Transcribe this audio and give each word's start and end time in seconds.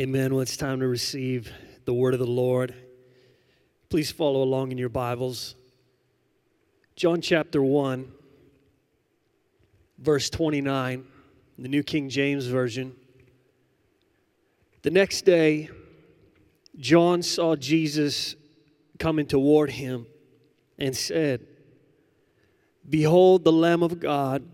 Amen. 0.00 0.32
Well, 0.32 0.40
it's 0.40 0.56
time 0.56 0.80
to 0.80 0.88
receive 0.88 1.52
the 1.84 1.92
word 1.92 2.14
of 2.14 2.20
the 2.20 2.26
Lord. 2.26 2.74
Please 3.90 4.10
follow 4.10 4.42
along 4.42 4.72
in 4.72 4.78
your 4.78 4.88
Bibles. 4.88 5.56
John 6.96 7.20
chapter 7.20 7.62
1, 7.62 8.10
verse 9.98 10.30
29, 10.30 11.04
the 11.58 11.68
New 11.68 11.82
King 11.82 12.08
James 12.08 12.46
Version. 12.46 12.96
The 14.80 14.90
next 14.90 15.26
day, 15.26 15.68
John 16.78 17.20
saw 17.20 17.54
Jesus 17.54 18.36
coming 18.98 19.26
toward 19.26 19.70
him 19.70 20.06
and 20.78 20.96
said, 20.96 21.46
Behold 22.88 23.44
the 23.44 23.52
Lamb 23.52 23.82
of 23.82 24.00
God 24.00 24.48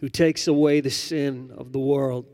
who 0.00 0.10
takes 0.10 0.48
away 0.48 0.82
the 0.82 0.90
sin 0.90 1.50
of 1.56 1.72
the 1.72 1.80
world. 1.80 2.26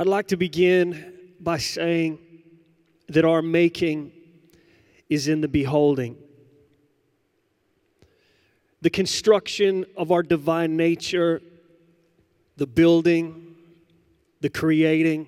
I'd 0.00 0.06
like 0.06 0.28
to 0.28 0.36
begin 0.36 1.12
by 1.40 1.58
saying 1.58 2.20
that 3.08 3.24
our 3.24 3.42
making 3.42 4.12
is 5.08 5.26
in 5.26 5.40
the 5.40 5.48
beholding. 5.48 6.16
The 8.80 8.90
construction 8.90 9.84
of 9.96 10.12
our 10.12 10.22
divine 10.22 10.76
nature, 10.76 11.42
the 12.56 12.66
building, 12.68 13.56
the 14.40 14.48
creating, 14.48 15.26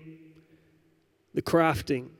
the 1.34 1.42
crafting. 1.42 2.10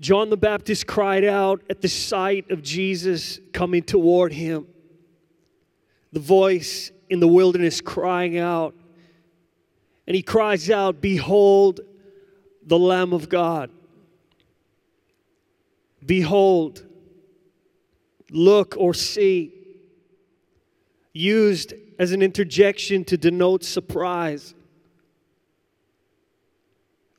John 0.00 0.30
the 0.30 0.36
Baptist 0.36 0.88
cried 0.88 1.24
out 1.24 1.62
at 1.70 1.80
the 1.80 1.88
sight 1.88 2.50
of 2.50 2.60
Jesus 2.60 3.38
coming 3.52 3.84
toward 3.84 4.32
him. 4.32 4.66
The 6.12 6.18
voice 6.18 6.90
in 7.08 7.20
the 7.20 7.28
wilderness 7.28 7.80
crying 7.80 8.36
out, 8.36 8.74
and 10.06 10.14
he 10.14 10.22
cries 10.22 10.70
out, 10.70 11.00
Behold 11.00 11.80
the 12.64 12.78
Lamb 12.78 13.12
of 13.12 13.28
God. 13.28 13.70
Behold, 16.04 16.84
look 18.30 18.76
or 18.76 18.94
see, 18.94 19.52
used 21.12 21.74
as 21.98 22.12
an 22.12 22.22
interjection 22.22 23.04
to 23.04 23.16
denote 23.16 23.64
surprise. 23.64 24.54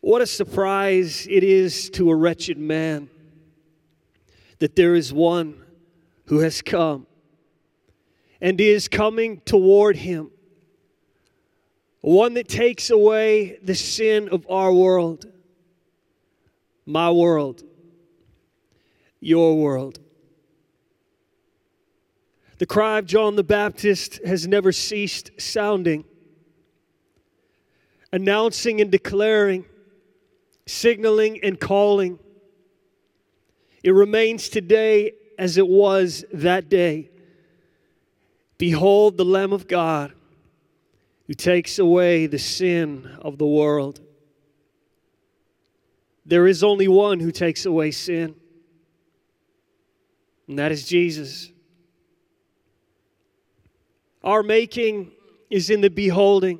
What 0.01 0.21
a 0.21 0.27
surprise 0.27 1.27
it 1.29 1.43
is 1.43 1.89
to 1.91 2.09
a 2.11 2.15
wretched 2.15 2.57
man 2.57 3.09
that 4.59 4.75
there 4.75 4.95
is 4.95 5.11
one 5.11 5.61
who 6.25 6.39
has 6.39 6.61
come 6.61 7.07
and 8.39 8.59
is 8.61 8.87
coming 8.87 9.41
toward 9.41 9.97
him 9.97 10.31
one 12.01 12.35
that 12.35 12.47
takes 12.47 12.89
away 12.89 13.57
the 13.63 13.75
sin 13.75 14.29
of 14.29 14.45
our 14.49 14.71
world, 14.71 15.25
my 16.85 17.11
world, 17.11 17.63
your 19.19 19.57
world. 19.57 19.99
The 22.59 22.65
cry 22.65 22.99
of 22.99 23.05
John 23.05 23.35
the 23.35 23.43
Baptist 23.43 24.23
has 24.25 24.47
never 24.47 24.71
ceased 24.71 25.31
sounding, 25.37 26.05
announcing 28.11 28.81
and 28.81 28.91
declaring, 28.91 29.65
signaling 30.65 31.39
and 31.43 31.59
calling. 31.59 32.19
It 33.83 33.91
remains 33.91 34.49
today 34.49 35.13
as 35.37 35.57
it 35.57 35.67
was 35.67 36.25
that 36.33 36.67
day. 36.67 37.09
Behold 38.57 39.17
the 39.17 39.25
Lamb 39.25 39.53
of 39.53 39.67
God 39.67 40.13
who 41.27 41.33
takes 41.33 41.77
away 41.77 42.25
the 42.25 42.39
sin 42.39 43.17
of 43.21 43.37
the 43.37 43.45
world. 43.45 43.99
There 46.25 46.47
is 46.47 46.63
only 46.63 46.87
one 46.87 47.19
who 47.19 47.31
takes 47.31 47.65
away 47.65 47.91
sin, 47.91 48.35
and 50.47 50.57
that 50.57 50.71
is 50.71 50.87
Jesus. 50.87 51.51
Our 54.23 54.41
making 54.41 55.11
is 55.49 55.69
in 55.69 55.81
the 55.81 55.89
beholding. 55.89 56.59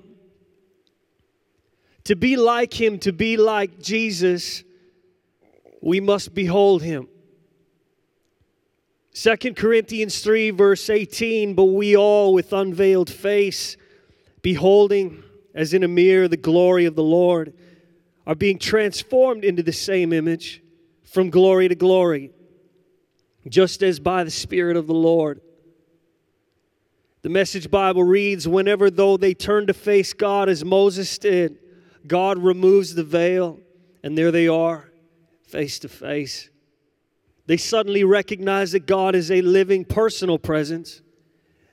To 2.05 2.15
be 2.15 2.37
like 2.37 2.73
him, 2.73 2.99
to 2.99 3.11
be 3.11 3.35
like 3.35 3.81
Jesus, 3.81 4.63
we 5.81 5.99
must 5.99 6.33
behold 6.33 6.83
him. 6.83 7.07
2 9.13 9.53
Corinthians 9.55 10.19
3, 10.19 10.51
verse 10.51 10.89
18, 10.89 11.55
but 11.55 11.65
we 11.65 11.97
all 11.97 12.33
with 12.33 12.53
unveiled 12.53 13.09
face 13.09 13.75
beholding 14.41 15.23
as 15.57 15.73
in 15.73 15.83
a 15.83 15.87
mirror 15.87 16.27
the 16.27 16.37
glory 16.37 16.85
of 16.85 16.95
the 16.95 17.03
Lord, 17.03 17.51
are 18.27 18.35
being 18.35 18.59
transformed 18.59 19.43
into 19.43 19.63
the 19.63 19.73
same 19.73 20.13
image 20.13 20.61
from 21.03 21.31
glory 21.31 21.67
to 21.67 21.73
glory, 21.73 22.31
just 23.49 23.81
as 23.81 23.99
by 23.99 24.23
the 24.23 24.31
Spirit 24.31 24.77
of 24.77 24.85
the 24.85 24.93
Lord. 24.93 25.41
The 27.23 27.29
Message 27.29 27.71
Bible 27.71 28.03
reads 28.03 28.47
Whenever, 28.47 28.91
though 28.91 29.17
they 29.17 29.33
turn 29.33 29.65
to 29.65 29.73
face 29.73 30.13
God 30.13 30.47
as 30.47 30.63
Moses 30.63 31.17
did, 31.17 31.57
God 32.05 32.37
removes 32.37 32.93
the 32.93 33.03
veil, 33.03 33.59
and 34.03 34.15
there 34.15 34.31
they 34.31 34.47
are, 34.47 34.91
face 35.41 35.79
to 35.79 35.89
face. 35.89 36.51
They 37.47 37.57
suddenly 37.57 38.03
recognize 38.03 38.73
that 38.73 38.85
God 38.85 39.15
is 39.15 39.31
a 39.31 39.41
living, 39.41 39.85
personal 39.85 40.37
presence, 40.37 41.01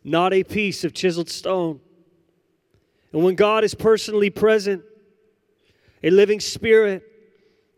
not 0.03 0.33
a 0.33 0.43
piece 0.43 0.85
of 0.85 0.95
chiseled 0.95 1.29
stone. 1.29 1.81
And 3.15 3.23
when 3.23 3.37
God 3.37 3.63
is 3.63 3.77
personally 3.77 4.29
present, 4.29 4.83
a 6.03 6.11
living 6.11 6.41
spirit, 6.41 7.05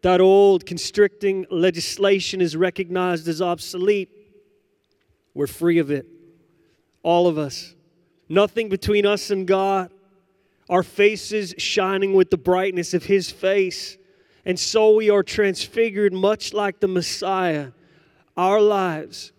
that 0.00 0.18
old 0.18 0.64
constricting 0.64 1.44
legislation 1.50 2.40
is 2.40 2.56
recognized 2.56 3.28
as 3.28 3.42
obsolete. 3.42 4.08
We're 5.34 5.46
free 5.46 5.76
of 5.76 5.90
it. 5.90 6.06
All 7.02 7.26
of 7.26 7.36
us. 7.36 7.74
Nothing 8.30 8.70
between 8.70 9.04
us 9.04 9.30
and 9.30 9.46
God. 9.46 9.90
Our 10.70 10.82
faces 10.82 11.54
shining 11.58 12.14
with 12.14 12.30
the 12.30 12.38
brightness 12.38 12.94
of 12.94 13.04
His 13.04 13.30
face. 13.30 13.98
And 14.46 14.58
so 14.58 14.94
we 14.94 15.10
are 15.10 15.22
transfigured, 15.22 16.14
much 16.14 16.54
like 16.54 16.80
the 16.80 16.88
Messiah. 16.88 17.72
Our 18.38 18.62
lives 18.62 19.32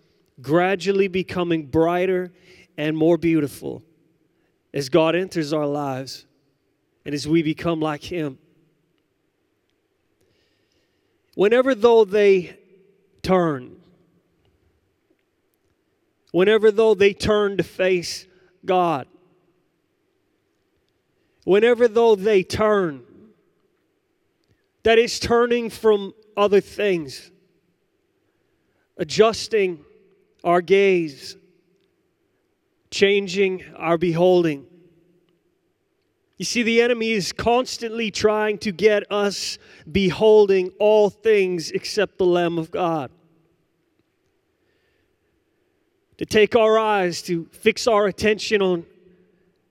gradually 0.44 1.08
becoming 1.08 1.66
brighter 1.66 2.32
and 2.78 2.96
more 2.96 3.18
beautiful 3.18 3.82
as 4.74 4.90
God 4.90 5.16
enters 5.16 5.54
our 5.54 5.66
lives 5.66 6.26
and 7.06 7.16
as 7.16 7.28
we 7.28 7.42
become 7.42 7.80
like 7.80 8.04
Him. 8.04 8.38
Whenever, 11.36 11.76
though, 11.76 12.04
they 12.04 12.58
turn, 13.22 13.78
whenever, 16.32 16.72
though, 16.72 16.96
they 16.96 17.14
turn 17.14 17.58
to 17.58 17.64
face 17.64 18.26
God, 18.66 19.08
whenever, 21.44 21.88
though, 21.88 22.16
they 22.16 22.44
turn, 22.44 23.04
that 24.84 24.98
is 24.98 25.20
turning 25.20 25.70
from 25.70 26.14
other 26.36 26.62
things, 26.62 27.32
adjusting 28.98 29.84
our 30.44 30.62
gaze 30.62 31.36
changing 32.90 33.64
our 33.76 33.98
beholding. 33.98 34.66
You 36.38 36.46
see, 36.46 36.62
the 36.62 36.82
enemy 36.82 37.12
is 37.12 37.34
constantly 37.34 38.12
trying 38.12 38.60
to 38.60 38.72
get 38.72 39.12
us 39.12 39.58
beholding 39.92 40.70
all 40.80 41.10
things 41.10 41.72
except 41.72 42.20
the 42.20 42.26
Lamb 42.26 42.60
of 42.60 42.70
God. 42.70 43.10
To 46.18 46.26
take 46.26 46.56
our 46.56 46.78
eyes, 46.78 47.22
to 47.24 47.48
fix 47.52 47.88
our 47.88 48.06
attention 48.06 48.62
on 48.62 48.86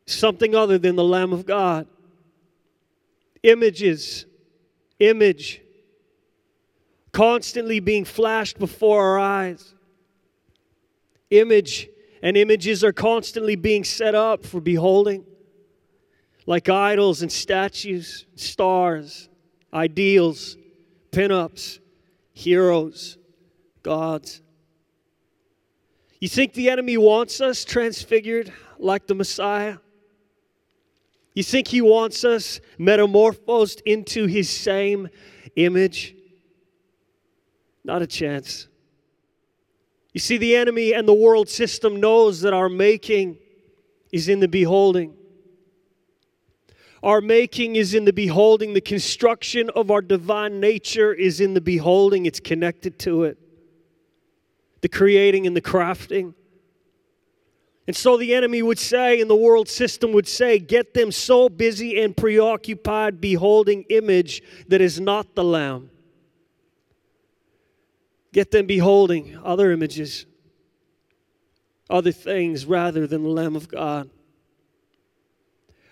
something 0.07 0.55
other 0.55 0.79
than 0.79 0.97
the 0.97 1.05
Lamb 1.05 1.33
of 1.33 1.47
God. 1.47 1.87
Images, 3.43 4.27
image, 4.99 5.61
constantly 7.13 7.81
being 7.81 8.05
flashed 8.05 8.59
before 8.59 9.05
our 9.05 9.19
eyes. 9.19 9.75
Image 11.31 11.89
and 12.27 12.37
images 12.37 12.83
are 12.83 12.93
constantly 12.93 13.55
being 13.55 13.85
set 13.85 14.13
up 14.13 14.45
for 14.45 14.61
beholding, 14.61 15.25
like 16.45 16.69
idols 16.69 17.23
and 17.23 17.31
statues, 17.31 18.27
stars, 18.35 19.29
ideals, 19.73 20.57
pinups, 21.13 21.79
heroes, 22.33 23.17
gods. 23.85 24.43
You 26.19 26.29
think 26.29 26.55
the 26.55 26.69
enemy 26.69 26.97
wants 26.97 27.41
us 27.41 27.65
transfigured 27.65 28.53
like 28.77 29.07
the 29.07 29.15
Messiah? 29.15 29.77
You 31.33 31.45
think 31.45 31.69
he 31.69 31.81
wants 31.81 32.25
us 32.25 32.59
metamorphosed 32.77 33.83
into 33.87 34.27
his 34.27 34.51
same 34.51 35.09
image? 35.55 36.17
Not 37.85 38.03
a 38.03 38.07
chance. 38.09 38.67
You 40.17 40.21
see, 40.21 40.39
the 40.39 40.57
enemy 40.57 40.95
and 40.95 41.07
the 41.07 41.13
world 41.13 41.47
system 41.47 42.01
knows 42.01 42.41
that 42.41 42.55
our 42.55 42.71
making 42.71 43.37
is 44.11 44.31
in 44.31 44.41
the 44.41 44.49
beholding. 44.49 45.15
Our 47.03 47.21
making 47.21 47.77
is 47.77 47.93
in 47.93 48.07
the 48.07 48.15
beholding. 48.15 48.73
The 48.73 48.81
construction 48.81 49.69
of 49.77 49.91
our 49.91 50.01
divine 50.01 50.59
nature 50.59 51.13
is 51.13 51.43
in 51.43 51.53
the 51.53 51.61
beholding. 51.61 52.25
It's 52.25 52.41
connected 52.41 52.99
to 53.01 53.25
it. 53.25 53.37
The 54.81 54.89
creating 54.89 55.47
and 55.47 55.55
the 55.55 55.61
crafting. 55.61 56.33
And 57.87 57.95
so 57.95 58.17
the 58.17 58.35
enemy 58.35 58.63
would 58.63 58.79
say, 58.79 59.21
and 59.21 59.29
the 59.29 59.37
world 59.37 59.69
system 59.69 60.13
would 60.13 60.27
say, 60.27 60.59
get 60.59 60.95
them 60.95 61.13
so 61.13 61.51
busy 61.51 62.01
and 62.01 62.17
preoccupied 62.17 63.21
beholding 63.21 63.85
image 63.91 64.43
that 64.69 64.81
is 64.81 64.99
not 64.99 65.35
the 65.35 65.45
Lamb. 65.45 65.91
Get 68.37 68.51
them 68.51 68.67
beholding 68.67 69.41
other 69.43 69.73
images, 69.73 70.27
other 71.89 72.13
things 72.13 72.67
rather 72.67 73.07
than 73.07 73.23
the 73.23 73.31
Lamb 73.31 73.57
of 73.57 73.67
God. 73.67 74.11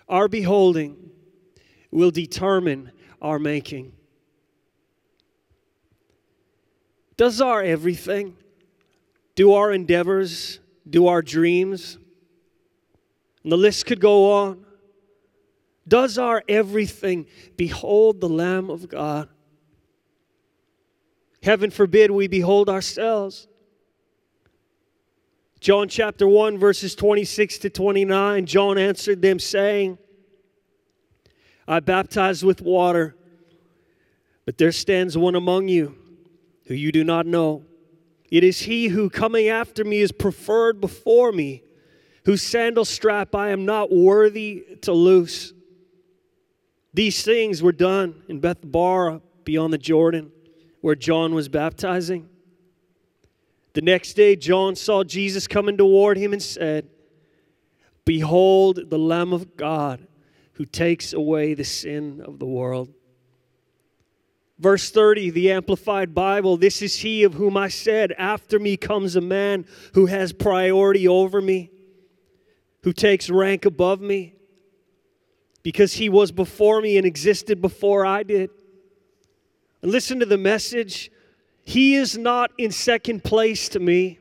Our 0.07 0.27
beholding 0.27 1.09
will 1.89 2.11
determine 2.11 2.91
our 3.19 3.39
making. 3.39 3.93
Does 7.17 7.41
our 7.41 7.63
everything, 7.63 8.37
do 9.33 9.53
our 9.53 9.71
endeavors, 9.71 10.59
do 10.87 11.07
our 11.07 11.23
dreams, 11.23 11.97
and 13.41 13.51
the 13.51 13.57
list 13.57 13.87
could 13.87 13.99
go 13.99 14.31
on. 14.31 14.63
Does 15.87 16.19
our 16.19 16.43
everything 16.47 17.25
behold 17.57 18.21
the 18.21 18.29
Lamb 18.29 18.69
of 18.69 18.87
God? 18.87 19.29
Heaven 21.45 21.69
forbid 21.69 22.09
we 22.09 22.27
behold 22.27 22.69
ourselves. 22.69 23.47
John 25.59 25.87
chapter 25.87 26.27
1, 26.27 26.57
verses 26.57 26.95
26 26.95 27.59
to 27.59 27.69
29, 27.69 28.47
John 28.47 28.79
answered 28.79 29.21
them, 29.21 29.37
saying, 29.37 29.99
I 31.67 31.81
baptize 31.81 32.43
with 32.43 32.63
water, 32.63 33.15
but 34.47 34.57
there 34.57 34.71
stands 34.71 35.15
one 35.15 35.35
among 35.35 35.67
you 35.67 35.95
who 36.65 36.73
you 36.73 36.91
do 36.91 37.03
not 37.03 37.27
know. 37.27 37.63
It 38.31 38.43
is 38.43 38.61
he 38.61 38.87
who 38.87 39.11
coming 39.11 39.47
after 39.47 39.85
me 39.85 39.99
is 39.99 40.11
preferred 40.11 40.81
before 40.81 41.31
me, 41.31 41.61
whose 42.25 42.41
sandal 42.41 42.85
strap 42.85 43.35
I 43.35 43.49
am 43.49 43.65
not 43.65 43.91
worthy 43.91 44.65
to 44.81 44.93
loose. 44.93 45.53
These 46.91 47.21
things 47.21 47.61
were 47.61 47.71
done 47.71 48.23
in 48.27 48.41
Bethabara 48.41 49.21
beyond 49.43 49.73
the 49.73 49.77
Jordan, 49.77 50.31
where 50.85 50.93
John 50.93 51.33
was 51.33 51.49
baptizing. 51.49 52.29
The 53.73 53.81
next 53.81 54.13
day, 54.13 54.35
John 54.35 54.75
saw 54.75 55.03
Jesus 55.03 55.47
coming 55.47 55.77
toward 55.77 56.15
him 56.15 56.31
and 56.31 56.43
said, 56.43 56.87
Behold, 58.05 58.91
the 58.91 58.99
Lamb 58.99 59.33
of 59.33 59.57
God 59.57 60.05
who 60.53 60.65
takes 60.65 61.11
away 61.11 61.55
the 61.55 61.63
sin 61.63 62.21
of 62.23 62.37
the 62.37 62.45
world. 62.45 62.93
Verse 64.59 64.91
30, 64.91 65.31
the 65.31 65.53
Amplified 65.53 66.13
Bible 66.13 66.55
This 66.55 66.83
is 66.83 66.97
he 66.97 67.23
of 67.23 67.33
whom 67.33 67.57
I 67.57 67.69
said, 67.69 68.11
After 68.11 68.59
me 68.59 68.77
comes 68.77 69.15
a 69.15 69.21
man 69.21 69.65
who 69.95 70.05
has 70.05 70.33
priority 70.33 71.07
over 71.07 71.41
me, 71.41 71.71
who 72.83 72.93
takes 72.93 73.27
rank 73.27 73.65
above 73.65 74.01
me, 74.01 74.35
because 75.63 75.93
he 75.93 76.09
was 76.09 76.31
before 76.31 76.79
me 76.79 76.95
and 76.95 77.07
existed 77.07 77.59
before 77.59 78.05
I 78.05 78.21
did. 78.21 78.51
Listen 79.85 80.19
to 80.19 80.25
the 80.25 80.37
message 80.37 81.11
He 81.63 81.95
is 81.95 82.17
not 82.17 82.51
in 82.57 82.71
second 82.71 83.23
place 83.23 83.69
to 83.69 83.79
me. 83.79 84.19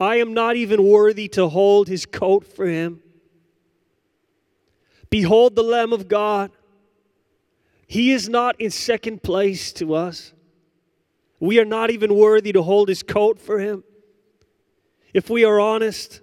I 0.00 0.16
am 0.16 0.32
not 0.32 0.56
even 0.56 0.84
worthy 0.84 1.28
to 1.28 1.48
hold 1.48 1.88
his 1.88 2.06
coat 2.06 2.46
for 2.46 2.66
him. 2.66 3.02
Behold 5.10 5.56
the 5.56 5.62
Lamb 5.62 5.92
of 5.92 6.06
God. 6.06 6.52
He 7.86 8.12
is 8.12 8.28
not 8.28 8.60
in 8.60 8.70
second 8.70 9.22
place 9.22 9.72
to 9.74 9.94
us. 9.94 10.32
We 11.40 11.58
are 11.58 11.64
not 11.64 11.90
even 11.90 12.14
worthy 12.14 12.52
to 12.52 12.62
hold 12.62 12.88
his 12.88 13.02
coat 13.02 13.40
for 13.40 13.58
him. 13.58 13.82
If 15.14 15.30
we 15.30 15.44
are 15.44 15.58
honest, 15.58 16.20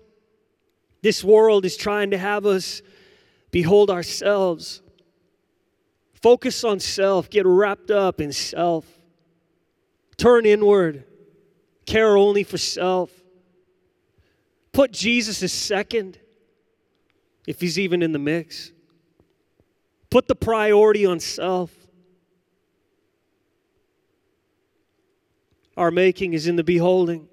this 1.02 1.24
world 1.24 1.66
is 1.66 1.76
trying 1.76 2.12
to 2.12 2.18
have 2.18 2.46
us 2.46 2.82
behold 3.52 3.90
ourselves. 3.90 4.82
Focus 6.26 6.64
on 6.64 6.80
self, 6.80 7.30
get 7.30 7.46
wrapped 7.46 7.92
up 7.92 8.20
in 8.20 8.32
self. 8.32 8.84
Turn 10.18 10.48
inward, 10.48 11.04
care 11.86 12.18
only 12.18 12.42
for 12.42 12.58
self. 12.58 13.12
Put 14.72 14.92
Jesus 14.92 15.44
as 15.44 15.54
second, 15.54 16.18
if 17.46 17.62
he's 17.62 17.78
even 17.78 18.02
in 18.02 18.12
the 18.12 18.18
mix. 18.18 18.72
Put 20.10 20.28
the 20.28 20.34
priority 20.34 21.06
on 21.06 21.20
self. 21.20 21.72
Our 25.78 25.92
making 25.92 26.34
is 26.34 26.48
in 26.48 26.56
the 26.56 26.64
beholding. 26.64 27.28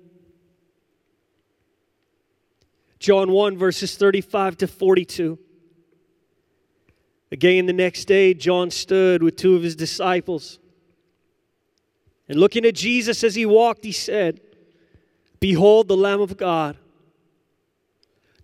John 2.98 3.30
1, 3.32 3.56
verses 3.56 3.96
35 3.96 4.58
to 4.58 4.66
42. 4.66 5.38
Again, 7.32 7.64
the 7.64 7.73
next 7.73 8.05
day, 8.05 8.34
John 8.34 8.70
stood 8.70 9.23
with 9.23 9.37
two 9.37 9.56
of 9.56 9.62
his 9.62 9.75
disciples. 9.75 10.58
And 12.29 12.38
looking 12.38 12.67
at 12.67 12.75
Jesus 12.75 13.25
as 13.25 13.34
he 13.34 13.46
walked, 13.46 13.84
he 13.84 13.90
said, 13.90 14.43
Behold 15.40 15.88
the 15.88 15.96
Lamb 15.96 16.20
of 16.20 16.37
God. 16.37 16.76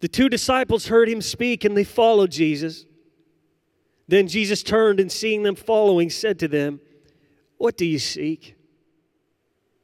The 0.00 0.08
two 0.08 0.31
disciples 0.31 0.87
heard 0.87 1.06
him 1.06 1.20
speak 1.20 1.67
and 1.67 1.76
they 1.76 1.85
followed 1.85 2.31
Jesus. 2.31 2.87
Then 4.08 4.26
Jesus 4.26 4.62
turned 4.62 5.00
and 5.00 5.12
seeing 5.12 5.43
them 5.43 5.55
following, 5.55 6.08
said 6.08 6.38
to 6.38 6.49
them, 6.49 6.81
What 7.58 7.76
do 7.76 7.85
you 7.85 7.99
seek? 7.99 8.56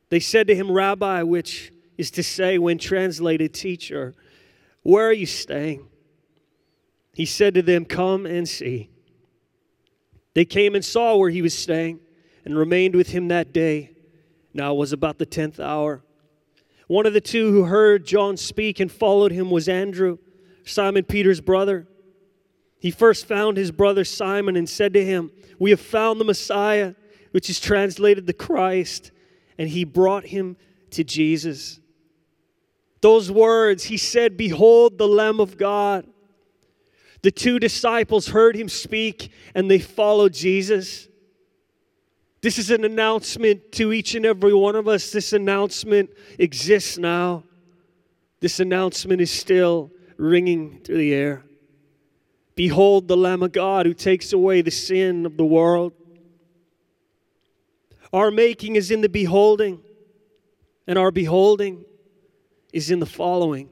They 0.09 0.21
said 0.21 0.47
to 0.47 0.55
him, 0.55 0.73
Rabbi, 0.73 1.23
which 1.25 1.73
is 1.99 2.11
to 2.13 2.23
say, 2.23 2.57
when 2.57 2.79
translated, 2.79 3.53
teacher, 3.53 4.15
where 4.83 5.07
are 5.07 5.13
you 5.13 5.27
staying? 5.27 5.89
He 7.13 7.27
said 7.27 7.53
to 7.55 7.63
them, 7.63 7.85
Come 7.85 8.25
and 8.25 8.49
see. 8.49 8.89
They 10.35 10.45
came 10.45 10.75
and 10.75 10.85
saw 10.85 11.17
where 11.17 11.31
he 11.31 11.43
was 11.43 11.57
staying 11.57 12.01
and 12.45 12.59
remained 12.59 12.95
with 12.95 13.09
him 13.09 13.29
that 13.29 13.53
day. 13.53 13.93
Now 14.53 14.75
it 14.75 14.79
was 14.79 14.93
about 14.93 15.19
the 15.19 15.27
tenth 15.27 15.59
hour. 15.59 16.03
One 16.87 17.07
of 17.07 17.13
the 17.13 17.21
two 17.21 17.51
who 17.51 17.65
heard 17.65 18.05
John 18.05 18.37
speak 18.37 18.79
and 18.79 18.91
followed 18.91 19.33
him 19.33 19.51
was 19.51 19.69
Andrew, 19.69 20.19
Simon 20.65 21.05
Peter's 21.05 21.41
brother. 21.41 21.89
He 22.79 22.91
first 22.91 23.27
found 23.27 23.57
his 23.57 23.71
brother 23.71 24.05
Simon 24.05 24.57
and 24.57 24.69
said 24.69 24.93
to 24.93 25.05
him, 25.05 25.31
We 25.59 25.71
have 25.71 25.81
found 25.81 26.21
the 26.21 26.25
Messiah, 26.25 26.95
which 27.31 27.49
is 27.49 27.59
translated 27.59 28.27
the 28.27 28.35
Christ. 28.35 29.11
And 29.57 29.69
he 29.69 29.85
brought 29.85 30.27
him 30.27 30.57
to 30.91 31.05
Jesus. 31.05 31.81
Those 33.01 33.31
words, 33.31 33.85
he 33.85 33.97
said, 33.97 34.37
Behold 34.37 34.99
the 34.99 35.09
Lamb 35.09 35.41
of 35.41 35.57
God. 35.57 36.07
The 37.25 37.31
two 37.31 37.59
disciples 37.59 38.29
heard 38.29 38.55
him 38.55 38.69
speak 38.69 39.33
and 39.55 39.71
they 39.71 39.79
followed 39.79 40.35
Jesus. 40.35 41.09
This 42.43 42.59
is 42.59 42.71
an 42.71 42.85
announcement 42.85 43.73
to 43.73 43.95
each 43.95 44.15
and 44.15 44.27
every 44.27 44.53
one 44.53 44.77
of 44.77 44.89
us. 44.89 45.11
This 45.11 45.33
announcement 45.33 46.11
exists 46.39 46.99
now. 46.99 47.45
This 48.41 48.61
announcement 48.61 49.23
is 49.23 49.31
still 49.31 49.91
ringing 50.19 50.81
through 50.85 50.99
the 50.99 51.15
air. 51.15 51.47
Behold 52.57 53.09
the 53.09 53.17
Lamb 53.17 53.43
of 53.43 53.53
God 53.53 53.87
who 53.87 53.95
takes 53.95 54.35
away 54.35 54.61
the 54.61 54.71
sin 54.71 55.25
of 55.25 55.39
the 55.39 55.47
world. 55.47 55.95
Our 58.13 58.31
making 58.31 58.77
is 58.77 58.91
in 58.91 59.01
the 59.01 59.09
beholding, 59.09 59.81
and 60.87 60.99
our 60.99 61.11
beholding 61.11 61.87
is 62.71 62.91
in 62.91 63.01
the 63.01 63.07
following. 63.07 63.71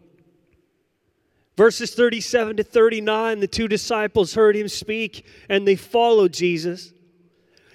Verses 1.57 1.95
37 1.95 2.57
to 2.57 2.63
39 2.63 3.41
the 3.41 3.47
two 3.47 3.69
disciples 3.69 4.35
heard 4.35 4.57
him 4.57 4.69
speak, 4.69 5.27
and 5.49 5.67
they 5.67 5.77
followed 5.77 6.33
Jesus. 6.33 6.93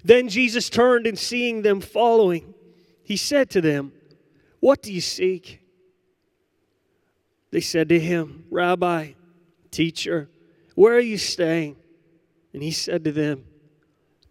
Then 0.03 0.29
Jesus 0.29 0.69
turned 0.69 1.05
and 1.05 1.17
seeing 1.17 1.61
them 1.61 1.81
following, 1.81 2.53
he 3.03 3.17
said 3.17 3.49
to 3.51 3.61
them, 3.61 3.91
What 4.59 4.81
do 4.81 4.91
you 4.91 5.01
seek? 5.01 5.61
They 7.51 7.61
said 7.61 7.89
to 7.89 7.99
him, 7.99 8.45
Rabbi, 8.49 9.13
teacher, 9.71 10.29
where 10.75 10.93
are 10.93 10.99
you 10.99 11.17
staying? 11.17 11.75
And 12.53 12.63
he 12.63 12.71
said 12.71 13.03
to 13.03 13.11
them, 13.11 13.45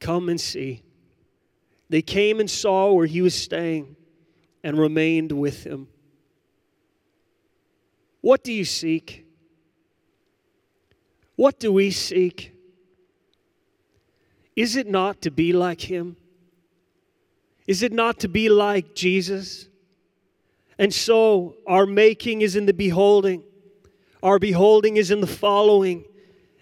Come 0.01 0.29
and 0.29 0.41
see. 0.41 0.83
They 1.89 2.03
came 2.03 2.41
and 2.41 2.51
saw 2.51 2.93
where 2.93 3.07
he 3.07 3.23
was 3.23 3.35
staying 3.35 3.97
and 4.65 4.79
remained 4.79 5.33
with 5.33 5.65
him. 5.65 5.89
What 8.21 8.43
do 8.43 8.53
you 8.53 8.65
seek? 8.65 9.26
What 11.37 11.59
do 11.61 11.73
we 11.73 11.91
seek? 11.91 12.53
Is 14.57 14.75
it 14.75 14.87
not 14.87 15.23
to 15.23 15.31
be 15.31 15.53
like 15.53 15.83
him? 15.83 16.17
Is 17.67 17.83
it 17.83 17.93
not 17.93 18.21
to 18.21 18.29
be 18.29 18.49
like 18.49 18.95
Jesus? 18.95 19.69
And 20.79 20.93
so 20.93 21.57
our 21.67 21.87
making 21.87 22.43
is 22.43 22.57
in 22.57 22.67
the 22.67 22.75
beholding, 22.75 23.43
our 24.23 24.39
beholding 24.39 24.97
is 24.97 25.11
in 25.11 25.21
the 25.21 25.27
following, 25.27 26.05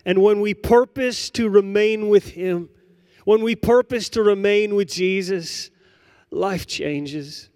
And 0.04 0.22
when 0.22 0.40
we 0.40 0.54
purpose 0.54 1.30
to 1.30 1.48
remain 1.48 2.08
with 2.08 2.28
Him, 2.28 2.68
when 3.24 3.42
we 3.42 3.56
purpose 3.56 4.08
to 4.10 4.22
remain 4.22 4.74
with 4.74 4.88
Jesus, 4.88 5.70
life 6.30 6.66
changes. 6.66 7.48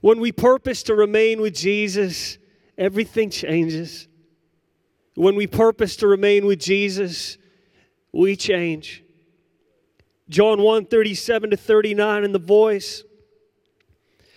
When 0.00 0.20
we 0.20 0.32
purpose 0.32 0.82
to 0.84 0.94
remain 0.94 1.40
with 1.40 1.54
Jesus, 1.54 2.38
everything 2.76 3.30
changes. 3.30 4.08
When 5.14 5.36
we 5.36 5.46
purpose 5.46 5.96
to 5.96 6.06
remain 6.06 6.46
with 6.46 6.58
Jesus, 6.58 7.38
we 8.12 8.36
change. 8.36 9.04
John 10.28 10.62
1 10.62 10.86
37 10.86 11.50
to 11.50 11.56
39 11.56 12.24
in 12.24 12.32
the 12.32 12.38
voice. 12.38 13.04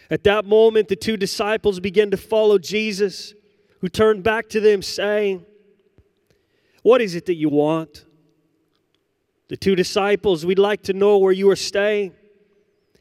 At 0.09 0.23
that 0.23 0.45
moment, 0.45 0.87
the 0.87 0.95
two 0.95 1.17
disciples 1.17 1.79
began 1.79 2.11
to 2.11 2.17
follow 2.17 2.57
Jesus, 2.57 3.33
who 3.81 3.89
turned 3.89 4.23
back 4.23 4.49
to 4.49 4.59
them, 4.59 4.81
saying, 4.81 5.45
What 6.83 7.01
is 7.01 7.15
it 7.15 7.25
that 7.25 7.35
you 7.35 7.49
want? 7.49 8.05
The 9.49 9.57
two 9.57 9.75
disciples, 9.75 10.45
we'd 10.45 10.59
like 10.59 10.83
to 10.83 10.93
know 10.93 11.17
where 11.17 11.31
you 11.31 11.49
are 11.49 11.55
staying. 11.55 12.13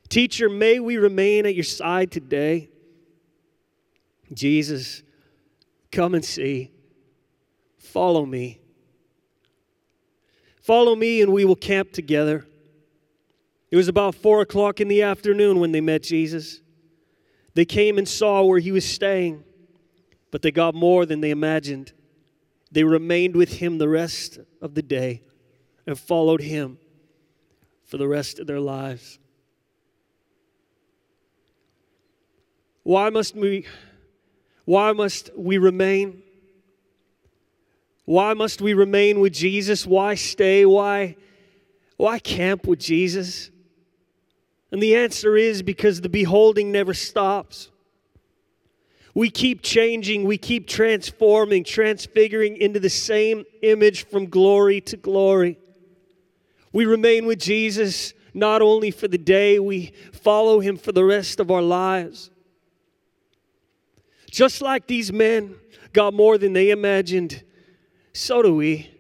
Teacher, 0.09 0.49
may 0.49 0.79
we 0.79 0.97
remain 0.97 1.47
at 1.47 1.55
your 1.55 1.65
side 1.65 2.13
today. 2.13 2.71
Jesus, 4.33 5.03
come 5.91 6.15
and 6.15 6.25
see. 6.25 6.71
Follow 7.93 8.27
me. 8.27 8.61
Follow 10.61 10.97
me, 10.97 11.23
and 11.23 11.33
we 11.33 11.45
will 11.45 11.57
camp 11.57 11.93
together. 11.93 12.47
It 13.71 13.77
was 13.77 13.89
about 13.89 14.15
four 14.15 14.41
o'clock 14.41 14.81
in 14.81 14.89
the 14.89 15.03
afternoon 15.03 15.61
when 15.61 15.73
they 15.73 15.81
met 15.81 16.03
Jesus. 16.03 16.61
They 17.55 17.65
came 17.65 17.99
and 17.99 18.09
saw 18.09 18.43
where 18.43 18.59
he 18.59 18.73
was 18.73 18.85
staying, 18.85 19.45
but 20.31 20.43
they 20.43 20.51
got 20.51 20.75
more 20.75 21.07
than 21.07 21.21
they 21.21 21.31
imagined. 21.31 21.93
They 22.71 22.85
remained 22.85 23.37
with 23.37 23.55
him 23.55 23.79
the 23.79 23.89
rest 23.89 24.39
of 24.61 24.75
the 24.75 24.83
day 24.83 25.23
and 25.87 25.99
followed 25.99 26.43
him 26.43 26.79
for 27.85 27.97
the 27.97 28.09
rest 28.09 28.39
of 28.39 28.47
their 28.47 28.61
lives. 28.61 29.19
Why 32.83 33.11
must 33.11 33.35
we 33.35 33.67
why 34.65 34.93
must 34.93 35.31
we 35.37 35.59
remain? 35.59 36.23
Why 38.07 38.33
must 38.33 38.63
we 38.63 38.73
remain 38.73 39.21
with 39.21 39.35
Jesus? 39.35 39.87
Why 39.87 40.15
stay? 40.15 40.65
Why 40.65 41.17
why 41.97 42.19
camp 42.19 42.67
with 42.67 42.79
Jesus? 42.79 43.51
And 44.71 44.83
the 44.83 44.97
answer 44.97 45.37
is 45.37 45.63
because 45.63 46.01
the 46.01 46.09
beholding 46.09 46.71
never 46.73 46.93
stops. 46.95 47.71
We 49.15 49.31
keep 49.31 49.63
changing, 49.63 50.25
we 50.25 50.37
keep 50.37 50.67
transforming, 50.69 51.65
transfiguring 51.65 52.59
into 52.59 52.81
the 52.81 52.91
same 52.91 53.45
image 53.63 54.05
from 54.05 54.27
glory 54.27 54.83
to 54.83 54.97
glory. 54.99 55.59
We 56.73 56.85
remain 56.85 57.25
with 57.25 57.39
Jesus 57.39 58.13
not 58.35 58.61
only 58.61 58.91
for 58.91 59.09
the 59.09 59.17
day, 59.17 59.59
we 59.59 59.95
follow 60.13 60.61
him 60.61 60.77
for 60.77 60.93
the 60.93 61.05
rest 61.05 61.41
of 61.41 61.51
our 61.51 61.63
lives. 61.63 62.31
Just 64.31 64.61
like 64.61 64.87
these 64.87 65.11
men 65.11 65.55
got 65.95 66.13
more 66.13 66.37
than 66.37 66.53
they 66.53 66.69
imagined, 66.69 67.43
so 68.17 68.43
do 68.43 68.55
we. 68.55 68.91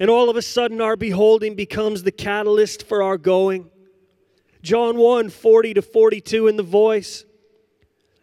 And 0.00 0.10
all 0.10 0.28
of 0.28 0.36
a 0.36 0.42
sudden, 0.42 0.80
our 0.80 0.96
beholding 0.96 1.54
becomes 1.54 2.02
the 2.02 2.12
catalyst 2.12 2.86
for 2.86 3.02
our 3.02 3.18
going. 3.18 3.70
John 4.62 4.96
1 4.96 5.30
40 5.30 5.74
to 5.74 5.82
42 5.82 6.48
in 6.48 6.56
the 6.56 6.62
voice. 6.62 7.24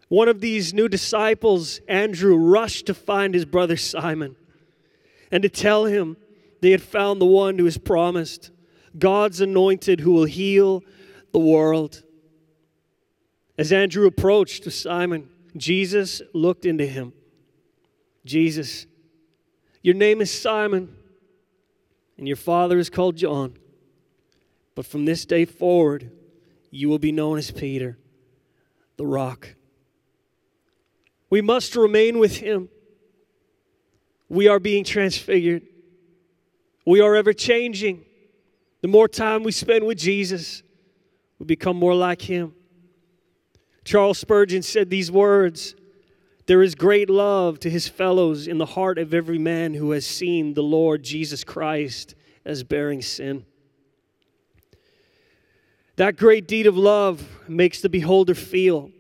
One 0.10 0.27
of 0.27 0.41
these 0.41 0.74
new 0.74 0.89
disciples, 0.89 1.79
Andrew, 1.88 2.36
rushed 2.36 2.88
to 2.88 2.93
find 2.93 3.34
his 3.34 3.46
brother 3.46 3.77
Simon 3.77 4.36
and 5.31 5.43
to 5.43 5.50
tell 5.50 5.86
him 5.86 6.17
they 6.62 6.72
had 6.72 6.81
found 6.81 7.22
the 7.22 7.25
one 7.25 7.58
who 7.58 7.65
is 7.65 7.77
promised, 7.77 8.51
God's 8.98 9.39
anointed 9.39 10.01
who 10.01 10.12
will 10.12 10.25
heal 10.25 10.84
the 11.31 11.39
world. 11.39 12.03
As 13.58 13.72
Andrew 13.72 14.05
approached 14.05 14.70
Simon, 14.72 15.29
Jesus 15.55 16.22
looked 16.34 16.65
into 16.65 16.86
him. 16.86 17.13
Jesus, 18.25 18.86
your 19.82 19.96
name 19.96 20.22
is 20.22 20.32
Simon, 20.32 20.96
and 22.18 22.28
your 22.28 22.38
father 22.38 22.78
is 22.78 22.90
called 22.90 23.16
John. 23.16 23.58
But 24.76 24.86
from 24.86 25.06
this 25.06 25.26
day 25.26 25.46
forward, 25.46 26.12
you 26.70 26.88
will 26.88 27.00
be 27.00 27.12
known 27.12 27.38
as 27.38 27.52
Peter, 27.52 27.98
the 28.98 29.06
rock. 29.06 29.56
We 31.30 31.42
must 31.42 31.76
remain 31.76 32.20
with 32.20 32.38
him. 32.38 32.70
We 34.30 34.48
are 34.48 34.60
being 34.60 34.84
transfigured. 34.84 35.64
We 36.86 37.02
are 37.02 37.16
ever 37.16 37.34
changing. 37.34 38.06
The 38.82 38.88
more 38.88 39.08
time 39.08 39.44
we 39.44 39.52
spend 39.52 39.86
with 39.86 39.98
Jesus, 39.98 40.64
we 41.40 41.46
become 41.46 41.78
more 41.78 41.96
like 41.96 42.22
him. 42.22 42.54
Charles 43.84 44.20
Spurgeon 44.20 44.62
said 44.62 44.90
these 44.90 45.12
words 45.12 45.76
There 46.51 46.62
is 46.62 46.75
great 46.75 47.10
love 47.10 47.62
to 47.62 47.70
his 47.70 47.88
fellows 47.88 48.46
in 48.46 48.58
the 48.58 48.65
heart 48.65 48.98
of 48.98 49.13
every 49.13 49.38
man 49.38 49.74
who 49.74 49.91
has 49.91 50.05
seen 50.05 50.53
the 50.53 50.62
Lord 50.62 51.01
Jesus 51.01 51.46
Christ 51.46 52.13
as 52.43 52.62
bearing 52.62 53.01
sin. 53.01 53.46
That 55.96 56.17
great 56.17 56.50
deed 56.50 56.67
of 56.67 56.75
love 56.75 57.25
makes 57.48 57.79
the 57.79 57.88
beholder 57.88 58.36
feel 58.36 58.91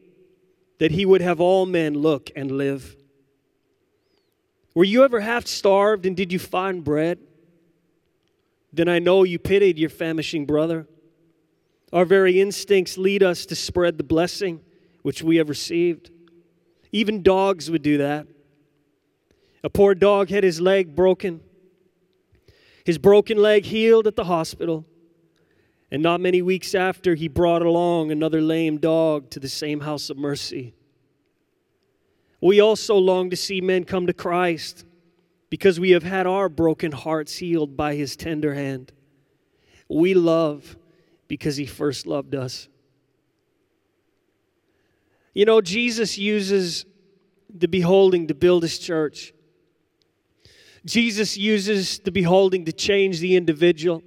that 0.79 0.91
he 0.91 1.05
would 1.05 1.19
have 1.19 1.41
all 1.41 1.65
men 1.65 1.95
look 1.95 2.31
and 2.37 2.51
live. 2.51 2.95
Were 4.73 4.85
you 4.85 5.03
ever 5.03 5.19
half 5.19 5.45
starved 5.45 6.05
and 6.05 6.15
did 6.15 6.31
you 6.31 6.39
find 6.39 6.85
bread? 6.85 7.19
Then 8.71 8.87
I 8.87 8.99
know 8.99 9.25
you 9.25 9.39
pitied 9.39 9.77
your 9.77 9.89
famishing 9.89 10.45
brother. 10.45 10.87
Our 11.91 12.05
very 12.05 12.39
instincts 12.39 12.97
lead 12.97 13.21
us 13.21 13.45
to 13.47 13.55
spread 13.57 13.97
the 13.97 14.05
blessing 14.05 14.61
which 15.01 15.21
we 15.21 15.35
have 15.35 15.49
received. 15.49 16.11
Even 16.91 17.23
dogs 17.23 17.71
would 17.71 17.81
do 17.81 17.97
that. 17.97 18.27
A 19.63 19.69
poor 19.69 19.95
dog 19.95 20.29
had 20.29 20.43
his 20.43 20.59
leg 20.59 20.95
broken. 20.95 21.41
His 22.83 22.97
broken 22.97 23.37
leg 23.37 23.65
healed 23.65 24.07
at 24.07 24.15
the 24.15 24.23
hospital. 24.25 24.85
And 25.91 26.01
not 26.01 26.21
many 26.21 26.41
weeks 26.41 26.73
after, 26.73 27.15
he 27.15 27.27
brought 27.27 27.61
along 27.61 28.11
another 28.11 28.41
lame 28.41 28.77
dog 28.77 29.29
to 29.31 29.39
the 29.39 29.49
same 29.49 29.81
house 29.81 30.09
of 30.09 30.17
mercy. 30.17 30.73
We 32.39 32.59
also 32.59 32.95
long 32.95 33.29
to 33.29 33.35
see 33.35 33.61
men 33.61 33.83
come 33.83 34.07
to 34.07 34.13
Christ 34.13 34.85
because 35.49 35.79
we 35.79 35.91
have 35.91 36.03
had 36.03 36.25
our 36.25 36.49
broken 36.49 36.91
hearts 36.91 37.37
healed 37.37 37.77
by 37.77 37.95
his 37.95 38.15
tender 38.15 38.55
hand. 38.55 38.91
We 39.87 40.13
love 40.13 40.77
because 41.27 41.57
he 41.57 41.65
first 41.65 42.07
loved 42.07 42.33
us. 42.33 42.67
You 45.33 45.45
know, 45.45 45.61
Jesus 45.61 46.17
uses 46.17 46.85
the 47.53 47.67
beholding 47.67 48.27
to 48.27 48.33
build 48.33 48.63
his 48.63 48.77
church. 48.79 49.33
Jesus 50.85 51.37
uses 51.37 51.99
the 51.99 52.11
beholding 52.11 52.65
to 52.65 52.71
change 52.71 53.19
the 53.19 53.35
individual. 53.35 54.03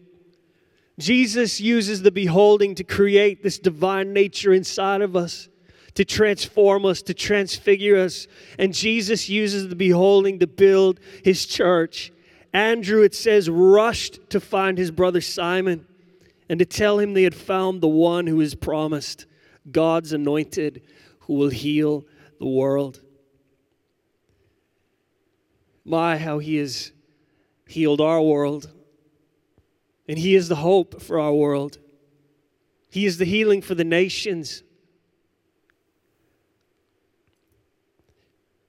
Jesus 0.99 1.61
uses 1.61 2.03
the 2.03 2.11
beholding 2.11 2.75
to 2.77 2.85
create 2.85 3.43
this 3.43 3.59
divine 3.59 4.13
nature 4.13 4.53
inside 4.53 5.01
of 5.01 5.17
us, 5.17 5.49
to 5.95 6.05
transform 6.05 6.85
us, 6.85 7.03
to 7.03 7.15
transfigure 7.15 7.97
us. 7.97 8.27
And 8.59 8.75
Jesus 8.75 9.29
uses 9.29 9.69
the 9.69 9.77
beholding 9.77 10.39
to 10.41 10.47
build 10.47 11.01
his 11.23 11.47
church. 11.47 12.13
Andrew, 12.53 13.03
it 13.03 13.15
says, 13.15 13.49
rushed 13.49 14.31
to 14.31 14.41
find 14.41 14.79
his 14.79 14.91
brother 14.91 15.21
Simon 15.21 15.87
and 16.49 16.59
to 16.59 16.65
tell 16.65 16.99
him 16.99 17.15
they 17.15 17.25
had 17.25 17.35
found 17.35 17.81
the 17.81 17.89
one 17.89 18.27
who 18.27 18.41
is 18.41 18.55
promised, 18.55 19.27
God's 19.71 20.13
anointed, 20.13 20.83
who 21.27 21.35
will 21.35 21.51
heal 21.51 22.07
the 22.39 22.47
world. 22.47 23.01
My, 25.85 26.19
how 26.19 26.39
he 26.39 26.57
has 26.57 26.93
healed 27.67 28.01
our 28.01 28.21
world. 28.21 28.71
And 30.09 30.19
he 30.19 30.35
is 30.35 30.49
the 30.49 30.57
hope 30.57 31.01
for 31.01 31.19
our 31.19 31.33
world. 31.33 31.79
He 32.91 33.07
is 33.07 33.19
the 33.19 33.25
healing 33.25 33.63
for 33.63 33.75
the 33.75 33.85
nations. 33.85 34.63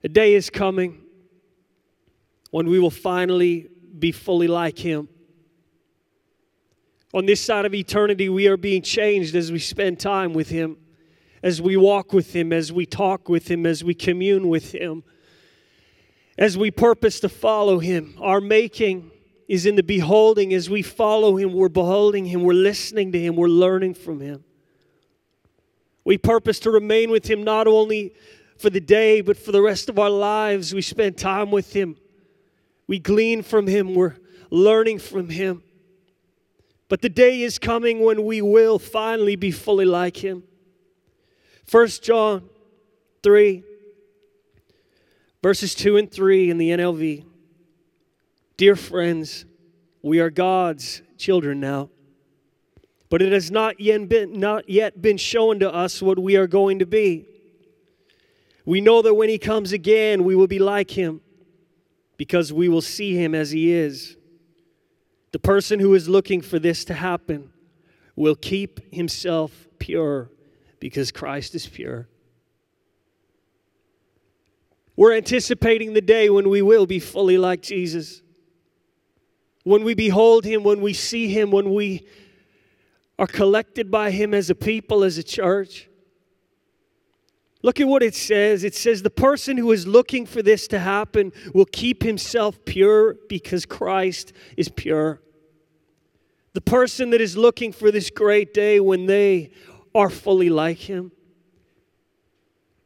A 0.02 0.08
day 0.08 0.34
is 0.34 0.50
coming 0.50 1.02
when 2.50 2.68
we 2.68 2.78
will 2.78 2.90
finally 2.90 3.68
be 3.98 4.12
fully 4.12 4.48
like 4.48 4.78
him. 4.78 5.08
On 7.12 7.26
this 7.26 7.40
side 7.40 7.64
of 7.64 7.74
eternity, 7.74 8.28
we 8.28 8.46
are 8.46 8.56
being 8.56 8.82
changed 8.82 9.34
as 9.34 9.52
we 9.52 9.58
spend 9.58 10.00
time 10.00 10.32
with 10.32 10.48
him 10.48 10.76
as 11.46 11.62
we 11.62 11.76
walk 11.76 12.12
with 12.12 12.34
Him, 12.34 12.52
as 12.52 12.72
we 12.72 12.84
talk 12.86 13.28
with 13.28 13.48
Him, 13.48 13.66
as 13.66 13.84
we 13.84 13.94
commune 13.94 14.48
with 14.48 14.72
Him, 14.72 15.04
as 16.36 16.58
we 16.58 16.72
purpose 16.72 17.20
to 17.20 17.28
follow 17.28 17.78
Him. 17.78 18.16
Our 18.20 18.40
making 18.40 19.12
is 19.46 19.64
in 19.64 19.76
the 19.76 19.84
beholding. 19.84 20.52
As 20.52 20.68
we 20.68 20.82
follow 20.82 21.36
Him, 21.36 21.52
we're 21.52 21.68
beholding 21.68 22.24
Him, 22.24 22.42
we're 22.42 22.52
listening 22.52 23.12
to 23.12 23.20
Him, 23.20 23.36
we're 23.36 23.46
learning 23.46 23.94
from 23.94 24.18
Him. 24.18 24.42
We 26.04 26.18
purpose 26.18 26.58
to 26.60 26.72
remain 26.72 27.10
with 27.10 27.30
Him 27.30 27.44
not 27.44 27.68
only 27.68 28.12
for 28.58 28.68
the 28.68 28.80
day, 28.80 29.20
but 29.20 29.36
for 29.36 29.52
the 29.52 29.62
rest 29.62 29.88
of 29.88 30.00
our 30.00 30.10
lives. 30.10 30.74
We 30.74 30.82
spend 30.82 31.16
time 31.16 31.52
with 31.52 31.72
Him 31.72 31.96
We 32.88 32.98
glean 32.98 33.42
from 33.42 33.68
him, 33.68 33.94
we're 33.94 34.16
learning 34.50 34.98
from 34.98 35.28
him. 35.28 35.62
But 36.88 37.02
the 37.02 37.08
day 37.08 37.42
is 37.42 37.60
coming 37.60 38.00
when 38.00 38.24
we 38.24 38.42
will 38.42 38.80
finally 38.80 39.36
be 39.36 39.52
fully 39.52 39.84
like 39.84 40.16
him. 40.16 40.42
1 41.70 41.88
John 42.00 42.48
3, 43.24 43.64
verses 45.42 45.74
2 45.74 45.96
and 45.96 46.10
3 46.10 46.50
in 46.50 46.58
the 46.58 46.70
NLV. 46.70 47.24
Dear 48.56 48.76
friends, 48.76 49.44
we 50.00 50.20
are 50.20 50.30
God's 50.30 51.02
children 51.18 51.58
now. 51.58 51.90
But 53.08 53.20
it 53.20 53.32
has 53.32 53.50
not 53.50 53.80
yet 53.80 54.08
been, 54.08 54.38
not 54.38 54.68
yet 54.68 55.02
been 55.02 55.16
shown 55.16 55.58
to 55.58 55.72
us 55.72 56.00
what 56.00 56.20
we 56.20 56.36
are 56.36 56.46
going 56.46 56.78
to 56.78 56.86
be. 56.86 57.26
We 58.64 58.80
know 58.80 59.02
that 59.02 59.14
when 59.14 59.28
he 59.28 59.38
comes 59.38 59.72
again, 59.72 60.22
we 60.22 60.36
will 60.36 60.46
be 60.46 60.58
like 60.60 60.90
him 60.92 61.20
because 62.16 62.52
we 62.52 62.68
will 62.68 62.80
see 62.80 63.16
him 63.16 63.34
as 63.34 63.50
he 63.50 63.72
is. 63.72 64.16
The 65.32 65.38
person 65.40 65.80
who 65.80 65.94
is 65.94 66.08
looking 66.08 66.40
for 66.40 66.58
this 66.60 66.84
to 66.84 66.94
happen 66.94 67.50
will 68.14 68.36
keep 68.36 68.92
himself 68.92 69.68
pure 69.78 70.30
because 70.86 71.10
Christ 71.10 71.56
is 71.56 71.66
pure. 71.66 72.06
We're 74.94 75.16
anticipating 75.16 75.94
the 75.94 76.00
day 76.00 76.30
when 76.30 76.48
we 76.48 76.62
will 76.62 76.86
be 76.86 77.00
fully 77.00 77.38
like 77.38 77.60
Jesus. 77.60 78.22
When 79.64 79.82
we 79.82 79.94
behold 79.94 80.44
him, 80.44 80.62
when 80.62 80.80
we 80.80 80.92
see 80.92 81.26
him, 81.26 81.50
when 81.50 81.74
we 81.74 82.06
are 83.18 83.26
collected 83.26 83.90
by 83.90 84.12
him 84.12 84.32
as 84.32 84.48
a 84.48 84.54
people, 84.54 85.02
as 85.02 85.18
a 85.18 85.24
church. 85.24 85.88
Look 87.62 87.80
at 87.80 87.88
what 87.88 88.04
it 88.04 88.14
says. 88.14 88.62
It 88.62 88.76
says, 88.76 89.02
The 89.02 89.10
person 89.10 89.56
who 89.56 89.72
is 89.72 89.88
looking 89.88 90.24
for 90.24 90.40
this 90.40 90.68
to 90.68 90.78
happen 90.78 91.32
will 91.52 91.66
keep 91.66 92.04
himself 92.04 92.64
pure 92.64 93.16
because 93.28 93.66
Christ 93.66 94.32
is 94.56 94.68
pure. 94.68 95.20
The 96.52 96.60
person 96.60 97.10
that 97.10 97.20
is 97.20 97.36
looking 97.36 97.72
for 97.72 97.90
this 97.90 98.08
great 98.08 98.54
day 98.54 98.78
when 98.78 99.06
they 99.06 99.50
are 99.96 100.10
fully 100.10 100.50
like 100.50 100.76
him. 100.76 101.10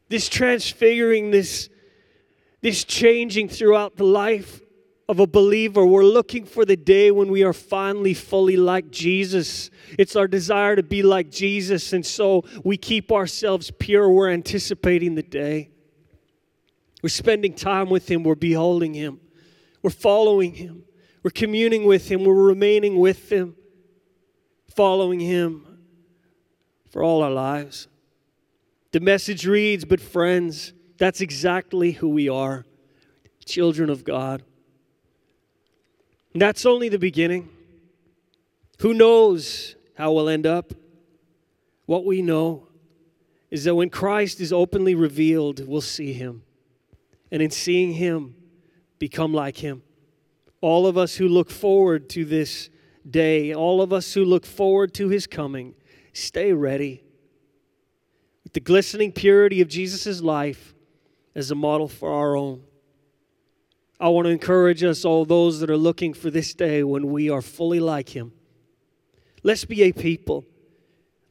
This 0.07 0.29
transfiguring, 0.29 1.31
this, 1.31 1.69
this 2.61 2.85
changing 2.85 3.49
throughout 3.49 3.97
the 3.97 4.05
life 4.05 4.61
of 5.09 5.19
a 5.19 5.27
believer. 5.27 5.85
We're 5.85 6.05
looking 6.05 6.45
for 6.45 6.63
the 6.63 6.77
day 6.77 7.11
when 7.11 7.29
we 7.29 7.43
are 7.43 7.51
finally 7.51 8.13
fully 8.13 8.55
like 8.55 8.91
Jesus. 8.91 9.69
It's 9.99 10.15
our 10.15 10.27
desire 10.27 10.77
to 10.77 10.83
be 10.83 11.03
like 11.03 11.29
Jesus, 11.29 11.91
and 11.91 12.05
so 12.05 12.45
we 12.63 12.77
keep 12.77 13.11
ourselves 13.11 13.71
pure. 13.77 14.09
We're 14.09 14.29
anticipating 14.29 15.15
the 15.15 15.23
day. 15.23 15.71
We're 17.03 17.09
spending 17.09 17.55
time 17.55 17.89
with 17.89 18.09
Him, 18.09 18.23
we're 18.23 18.35
beholding 18.35 18.93
Him, 18.93 19.19
we're 19.81 19.89
following 19.89 20.53
Him, 20.53 20.83
we're 21.23 21.31
communing 21.31 21.85
with 21.85 22.09
Him, 22.09 22.23
we're 22.23 22.35
remaining 22.35 22.99
with 22.99 23.29
Him, 23.31 23.55
following 24.75 25.19
Him 25.19 25.70
for 26.91 27.01
all 27.01 27.23
our 27.23 27.31
lives. 27.31 27.87
The 28.91 28.99
message 28.99 29.47
reads, 29.47 29.85
But 29.85 29.99
friends, 29.99 30.73
that's 30.97 31.21
exactly 31.21 31.93
who 31.93 32.09
we 32.09 32.29
are 32.29 32.65
children 33.45 33.89
of 33.89 34.03
God. 34.03 34.43
That's 36.33 36.65
only 36.65 36.89
the 36.89 36.99
beginning. 36.99 37.49
Who 38.79 38.93
knows 38.93 39.75
how 39.95 40.13
we'll 40.13 40.29
end 40.29 40.45
up? 40.45 40.73
What 41.85 42.05
we 42.05 42.21
know 42.21 42.67
is 43.49 43.65
that 43.65 43.75
when 43.75 43.89
Christ 43.89 44.39
is 44.39 44.53
openly 44.53 44.95
revealed, 44.95 45.67
we'll 45.67 45.81
see 45.81 46.13
him. 46.13 46.43
And 47.31 47.41
in 47.41 47.51
seeing 47.51 47.93
him, 47.93 48.35
become 48.97 49.33
like 49.33 49.57
him. 49.57 49.83
All 50.61 50.87
of 50.87 50.97
us 50.97 51.15
who 51.15 51.27
look 51.27 51.49
forward 51.49 52.09
to 52.11 52.23
this 52.23 52.69
day, 53.09 53.53
all 53.53 53.81
of 53.81 53.91
us 53.91 54.13
who 54.13 54.23
look 54.23 54.45
forward 54.45 54.93
to 54.93 55.09
his 55.09 55.27
coming, 55.27 55.75
stay 56.13 56.53
ready 56.53 57.03
with 58.43 58.53
the 58.53 58.59
glistening 58.59 59.11
purity 59.11 59.61
of 59.61 59.67
Jesus' 59.67 60.21
life 60.21 60.73
as 61.35 61.51
a 61.51 61.55
model 61.55 61.87
for 61.87 62.11
our 62.11 62.35
own. 62.35 62.63
I 63.99 64.09
want 64.09 64.25
to 64.25 64.31
encourage 64.31 64.83
us, 64.83 65.05
all 65.05 65.25
those 65.25 65.59
that 65.59 65.69
are 65.69 65.77
looking 65.77 66.13
for 66.13 66.31
this 66.31 66.53
day 66.53 66.83
when 66.83 67.11
we 67.11 67.29
are 67.29 67.41
fully 67.41 67.79
like 67.79 68.09
Him. 68.09 68.33
Let's 69.43 69.63
be 69.63 69.83
a 69.83 69.91
people 69.91 70.45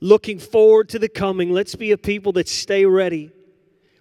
looking 0.00 0.38
forward 0.38 0.88
to 0.90 0.98
the 0.98 1.08
coming. 1.08 1.50
Let's 1.52 1.74
be 1.74 1.90
a 1.90 1.98
people 1.98 2.32
that 2.32 2.48
stay 2.48 2.86
ready 2.86 3.32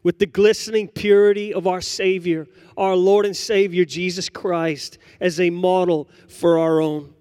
with 0.03 0.19
the 0.19 0.25
glistening 0.25 0.87
purity 0.87 1.53
of 1.53 1.67
our 1.67 1.81
Savior, 1.81 2.47
our 2.77 2.95
Lord 2.95 3.25
and 3.25 3.35
Savior, 3.35 3.85
Jesus 3.85 4.29
Christ, 4.29 4.97
as 5.19 5.39
a 5.39 5.49
model 5.49 6.07
for 6.27 6.59
our 6.59 6.79
own. 6.79 7.13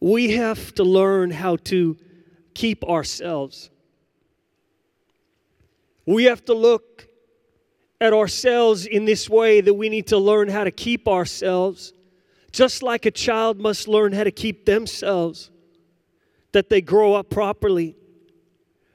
We 0.00 0.32
have 0.32 0.74
to 0.74 0.84
learn 0.84 1.30
how 1.30 1.56
to 1.56 1.96
keep 2.54 2.84
ourselves. 2.84 3.70
We 6.04 6.24
have 6.24 6.44
to 6.44 6.54
look 6.54 7.08
at 8.00 8.12
ourselves 8.12 8.86
in 8.86 9.04
this 9.04 9.28
way 9.28 9.60
that 9.60 9.74
we 9.74 9.88
need 9.88 10.06
to 10.08 10.18
learn 10.18 10.48
how 10.48 10.64
to 10.64 10.70
keep 10.70 11.08
ourselves, 11.08 11.92
just 12.52 12.82
like 12.82 13.06
a 13.06 13.10
child 13.10 13.58
must 13.58 13.88
learn 13.88 14.12
how 14.12 14.24
to 14.24 14.30
keep 14.30 14.66
themselves, 14.66 15.50
that 16.52 16.68
they 16.68 16.80
grow 16.80 17.14
up 17.14 17.30
properly. 17.30 17.96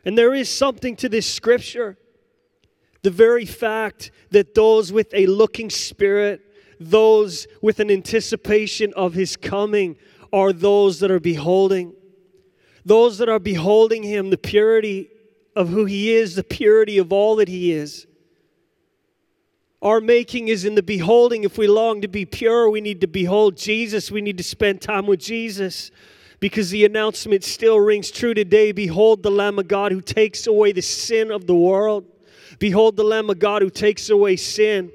And 0.06 0.18
there 0.18 0.34
is 0.34 0.50
something 0.50 0.96
to 0.98 1.10
this 1.10 1.32
scripture. 1.32 1.98
The 3.02 3.12
very 3.12 3.46
fact 3.46 4.12
that 4.30 4.54
those 4.54 4.92
with 4.92 5.14
a 5.14 5.26
looking 5.26 5.70
spirit, 5.70 6.42
those 6.80 7.48
with 7.62 7.80
an 7.80 7.92
anticipation 7.92 8.94
of 8.96 9.14
his 9.14 9.36
coming, 9.36 9.98
are 10.34 10.54
those 10.54 11.00
that 11.00 11.12
are 11.12 11.20
beholding. 11.20 11.94
Those 12.86 13.20
that 13.20 13.30
are 13.30 13.40
beholding 13.40 14.04
him, 14.04 14.30
the 14.30 14.38
purity 14.38 15.10
of 15.56 15.70
who 15.70 15.86
he 15.86 16.12
is, 16.12 16.36
the 16.36 16.44
purity 16.44 16.98
of 16.98 17.12
all 17.14 17.36
that 17.38 17.48
he 17.48 17.72
is. 17.72 18.08
Our 19.82 20.00
making 20.00 20.48
is 20.48 20.64
in 20.64 20.76
the 20.76 20.84
beholding. 20.84 21.44
If 21.44 21.58
we 21.58 21.68
long 21.68 22.02
to 22.02 22.08
be 22.08 22.26
pure, 22.26 22.70
we 22.70 22.82
need 22.82 23.02
to 23.02 23.08
behold 23.08 23.58
Jesus. 23.58 24.12
We 24.12 24.22
need 24.22 24.38
to 24.38 24.44
spend 24.44 24.82
time 24.82 25.08
with 25.08 25.20
Jesus 25.20 25.92
because 26.40 26.70
the 26.70 26.86
announcement 26.86 27.44
still 27.44 27.80
rings 27.80 28.12
true 28.12 28.34
today. 28.34 28.72
Behold 28.72 29.24
the 29.24 29.32
Lamb 29.32 29.58
of 29.58 29.68
God 29.68 29.92
who 29.92 30.02
takes 30.02 30.46
away 30.46 30.72
the 30.72 30.82
sin 30.82 31.32
of 31.32 31.48
the 31.48 31.56
world. 31.56 32.06
Behold 32.60 32.96
the 32.96 33.04
Lamb 33.04 33.30
of 33.30 33.40
God 33.40 33.64
who 33.64 33.70
takes 33.72 34.10
away 34.10 34.36
sin, 34.36 34.92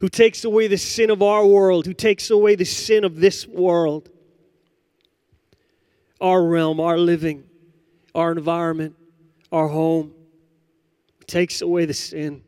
who 0.00 0.08
takes 0.08 0.44
away 0.44 0.66
the 0.66 0.76
sin 0.76 1.10
of 1.10 1.22
our 1.22 1.46
world, 1.46 1.86
who 1.86 1.94
takes 1.94 2.30
away 2.30 2.56
the 2.56 2.64
sin 2.64 3.04
of 3.04 3.16
this 3.16 3.46
world, 3.46 4.10
our 6.24 6.42
realm, 6.42 6.80
our 6.80 6.96
living, 6.96 7.44
our 8.14 8.32
environment, 8.32 8.96
our 9.52 9.68
home. 9.68 10.12
takes 11.26 11.60
away 11.62 11.84
the 11.84 11.94
sin. 11.94 12.42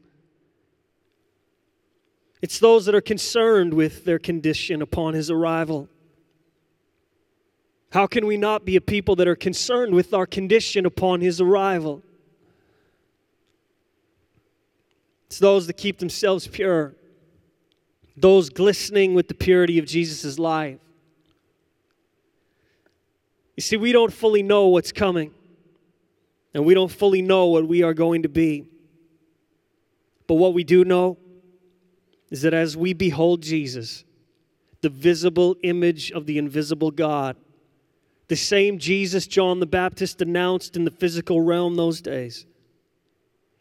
It's 2.42 2.58
those 2.58 2.86
that 2.86 2.94
are 2.94 3.00
concerned 3.00 3.72
with 3.72 4.04
their 4.04 4.18
condition 4.18 4.82
upon 4.82 5.14
his 5.14 5.30
arrival. 5.30 5.88
How 7.90 8.06
can 8.06 8.26
we 8.26 8.36
not 8.36 8.64
be 8.64 8.76
a 8.76 8.80
people 8.80 9.16
that 9.16 9.28
are 9.28 9.36
concerned 9.36 9.94
with 9.94 10.12
our 10.12 10.26
condition 10.26 10.84
upon 10.84 11.20
his 11.20 11.40
arrival? 11.40 12.02
It's 15.26 15.38
those 15.38 15.66
that 15.66 15.74
keep 15.74 15.98
themselves 15.98 16.46
pure, 16.46 16.94
those 18.16 18.48
glistening 18.48 19.14
with 19.14 19.28
the 19.28 19.34
purity 19.34 19.78
of 19.78 19.86
Jesus' 19.86 20.38
life. 20.38 20.78
You 23.56 23.62
see, 23.62 23.76
we 23.76 23.92
don't 23.92 24.12
fully 24.12 24.42
know 24.42 24.68
what's 24.68 24.92
coming, 24.92 25.32
and 26.52 26.64
we 26.64 26.74
don't 26.74 26.90
fully 26.90 27.22
know 27.22 27.46
what 27.46 27.66
we 27.66 27.82
are 27.82 27.94
going 27.94 28.22
to 28.22 28.28
be. 28.28 28.66
But 30.26 30.34
what 30.34 30.54
we 30.54 30.64
do 30.64 30.84
know 30.84 31.16
is 32.30 32.42
that 32.42 32.52
as 32.52 32.76
we 32.76 32.92
behold 32.92 33.42
Jesus, 33.42 34.04
the 34.82 34.88
visible 34.88 35.56
image 35.62 36.12
of 36.12 36.26
the 36.26 36.38
invisible 36.38 36.90
God, 36.90 37.36
the 38.28 38.36
same 38.36 38.78
Jesus 38.78 39.26
John 39.26 39.60
the 39.60 39.66
Baptist 39.66 40.20
announced 40.20 40.76
in 40.76 40.84
the 40.84 40.90
physical 40.90 41.40
realm 41.40 41.76
those 41.76 42.00
days, 42.00 42.44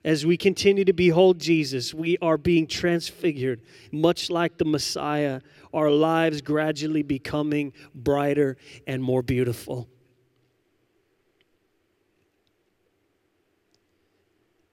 as 0.05 0.23
we 0.23 0.37
continue 0.37 0.85
to 0.85 0.93
behold 0.93 1.39
Jesus, 1.39 1.91
we 1.91 2.15
are 2.21 2.37
being 2.37 2.67
transfigured, 2.67 3.59
much 3.91 4.29
like 4.29 4.59
the 4.59 4.63
Messiah, 4.63 5.41
our 5.73 5.89
lives 5.89 6.41
gradually 6.41 7.01
becoming 7.01 7.73
brighter 7.95 8.55
and 8.85 9.01
more 9.01 9.23
beautiful. 9.23 9.89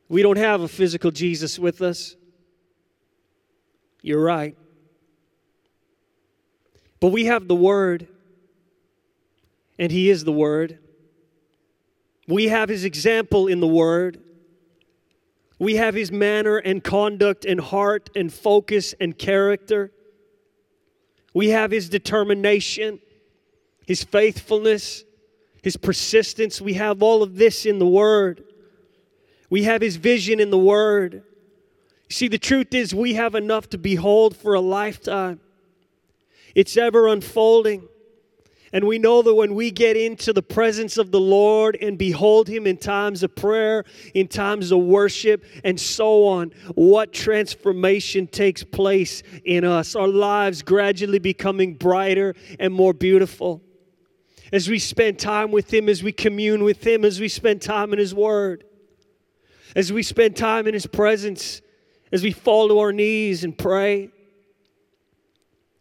We 0.06 0.20
don't 0.20 0.36
have 0.36 0.60
a 0.60 0.68
physical 0.68 1.10
Jesus 1.10 1.58
with 1.58 1.80
us. 1.80 2.14
You're 4.02 4.22
right. 4.22 4.54
But 7.00 7.08
we 7.08 7.24
have 7.24 7.48
the 7.48 7.54
Word, 7.54 8.06
and 9.78 9.90
He 9.90 10.10
is 10.10 10.24
the 10.24 10.32
Word. 10.32 10.78
We 12.28 12.48
have 12.48 12.68
His 12.68 12.84
example 12.84 13.46
in 13.46 13.60
the 13.60 13.66
Word. 13.66 14.22
We 15.62 15.76
have 15.76 15.94
his 15.94 16.10
manner 16.10 16.56
and 16.56 16.82
conduct 16.82 17.44
and 17.44 17.60
heart 17.60 18.10
and 18.16 18.32
focus 18.32 18.96
and 19.00 19.16
character. 19.16 19.92
We 21.34 21.50
have 21.50 21.70
his 21.70 21.88
determination, 21.88 22.98
his 23.86 24.02
faithfulness, 24.02 25.04
his 25.62 25.76
persistence. 25.76 26.60
We 26.60 26.72
have 26.72 27.00
all 27.00 27.22
of 27.22 27.36
this 27.36 27.64
in 27.64 27.78
the 27.78 27.86
Word. 27.86 28.42
We 29.50 29.62
have 29.62 29.82
his 29.82 29.94
vision 29.94 30.40
in 30.40 30.50
the 30.50 30.58
Word. 30.58 31.22
See, 32.10 32.26
the 32.26 32.38
truth 32.38 32.74
is, 32.74 32.92
we 32.92 33.14
have 33.14 33.36
enough 33.36 33.70
to 33.70 33.78
behold 33.78 34.36
for 34.36 34.54
a 34.54 34.60
lifetime. 34.60 35.38
It's 36.56 36.76
ever 36.76 37.06
unfolding. 37.06 37.86
And 38.72 38.86
we 38.86 38.98
know 38.98 39.20
that 39.20 39.34
when 39.34 39.54
we 39.54 39.70
get 39.70 39.98
into 39.98 40.32
the 40.32 40.42
presence 40.42 40.96
of 40.96 41.10
the 41.10 41.20
Lord 41.20 41.76
and 41.82 41.98
behold 41.98 42.48
Him 42.48 42.66
in 42.66 42.78
times 42.78 43.22
of 43.22 43.36
prayer, 43.36 43.84
in 44.14 44.28
times 44.28 44.72
of 44.72 44.78
worship, 44.78 45.44
and 45.62 45.78
so 45.78 46.24
on, 46.26 46.52
what 46.74 47.12
transformation 47.12 48.26
takes 48.26 48.64
place 48.64 49.22
in 49.44 49.64
us. 49.64 49.94
Our 49.94 50.08
lives 50.08 50.62
gradually 50.62 51.18
becoming 51.18 51.74
brighter 51.74 52.34
and 52.58 52.72
more 52.72 52.94
beautiful. 52.94 53.62
As 54.54 54.70
we 54.70 54.78
spend 54.78 55.18
time 55.18 55.50
with 55.50 55.72
Him, 55.72 55.90
as 55.90 56.02
we 56.02 56.12
commune 56.12 56.64
with 56.64 56.86
Him, 56.86 57.04
as 57.04 57.20
we 57.20 57.28
spend 57.28 57.60
time 57.60 57.92
in 57.92 57.98
His 57.98 58.14
Word, 58.14 58.64
as 59.76 59.92
we 59.92 60.02
spend 60.02 60.34
time 60.34 60.66
in 60.66 60.72
His 60.72 60.86
presence, 60.86 61.60
as 62.10 62.22
we 62.22 62.32
fall 62.32 62.68
to 62.68 62.78
our 62.78 62.92
knees 62.92 63.44
and 63.44 63.56
pray, 63.56 64.10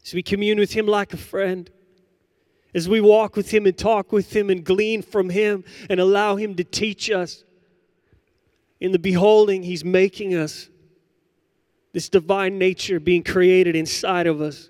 as 0.05 0.13
we 0.13 0.23
commune 0.23 0.59
with 0.59 0.73
Him 0.73 0.87
like 0.87 1.13
a 1.13 1.17
friend 1.17 1.69
as 2.73 2.87
we 2.87 3.01
walk 3.01 3.35
with 3.35 3.53
Him 3.53 3.65
and 3.65 3.77
talk 3.77 4.11
with 4.11 4.35
Him 4.35 4.49
and 4.49 4.63
glean 4.63 5.01
from 5.01 5.29
Him 5.29 5.63
and 5.89 5.99
allow 5.99 6.35
Him 6.35 6.55
to 6.55 6.63
teach 6.63 7.09
us. 7.09 7.43
In 8.79 8.91
the 8.91 8.99
beholding, 8.99 9.63
He's 9.63 9.85
making 9.85 10.33
us 10.33 10.69
this 11.93 12.09
divine 12.09 12.57
nature 12.57 12.99
being 12.99 13.23
created 13.23 13.75
inside 13.75 14.27
of 14.27 14.41
us. 14.41 14.69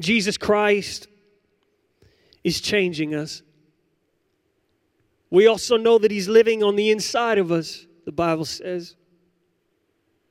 Jesus 0.00 0.38
Christ 0.38 1.08
is 2.42 2.60
changing 2.60 3.14
us. 3.14 3.42
We 5.30 5.46
also 5.46 5.76
know 5.76 5.98
that 5.98 6.10
He's 6.10 6.28
living 6.28 6.62
on 6.62 6.76
the 6.76 6.90
inside 6.90 7.38
of 7.38 7.52
us, 7.52 7.86
the 8.04 8.12
Bible 8.12 8.44
says. 8.44 8.96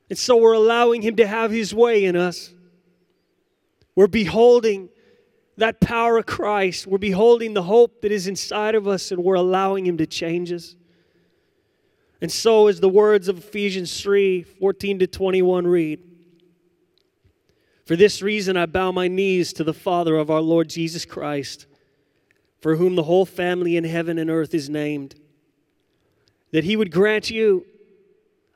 And 0.09 0.17
so 0.17 0.37
we're 0.37 0.53
allowing 0.53 1.01
Him 1.01 1.15
to 1.17 1.27
have 1.27 1.51
His 1.51 1.73
way 1.73 2.05
in 2.05 2.15
us. 2.15 2.53
We're 3.95 4.07
beholding 4.07 4.89
that 5.59 5.79
power 5.79 6.17
of 6.17 6.25
Christ. 6.25 6.87
We're 6.87 6.97
beholding 6.97 7.53
the 7.53 7.63
hope 7.63 8.01
that 8.01 8.11
is 8.11 8.27
inside 8.27 8.75
of 8.75 8.87
us 8.87 9.11
and 9.11 9.23
we're 9.23 9.35
allowing 9.35 9.85
Him 9.85 9.97
to 9.97 10.05
change 10.05 10.51
us. 10.51 10.75
And 12.21 12.31
so, 12.31 12.67
as 12.67 12.79
the 12.79 12.89
words 12.89 13.27
of 13.27 13.37
Ephesians 13.37 14.01
3 14.01 14.43
14 14.43 14.99
to 14.99 15.07
21 15.07 15.67
read, 15.67 15.99
For 17.85 17.95
this 17.95 18.21
reason 18.21 18.57
I 18.57 18.65
bow 18.65 18.91
my 18.91 19.07
knees 19.07 19.53
to 19.53 19.63
the 19.63 19.73
Father 19.73 20.17
of 20.17 20.29
our 20.29 20.41
Lord 20.41 20.69
Jesus 20.69 21.05
Christ, 21.05 21.65
for 22.59 22.75
whom 22.75 22.95
the 22.95 23.03
whole 23.03 23.25
family 23.25 23.77
in 23.77 23.85
heaven 23.85 24.17
and 24.17 24.29
earth 24.29 24.53
is 24.53 24.69
named, 24.69 25.15
that 26.51 26.65
He 26.65 26.75
would 26.75 26.91
grant 26.91 27.29
you, 27.29 27.65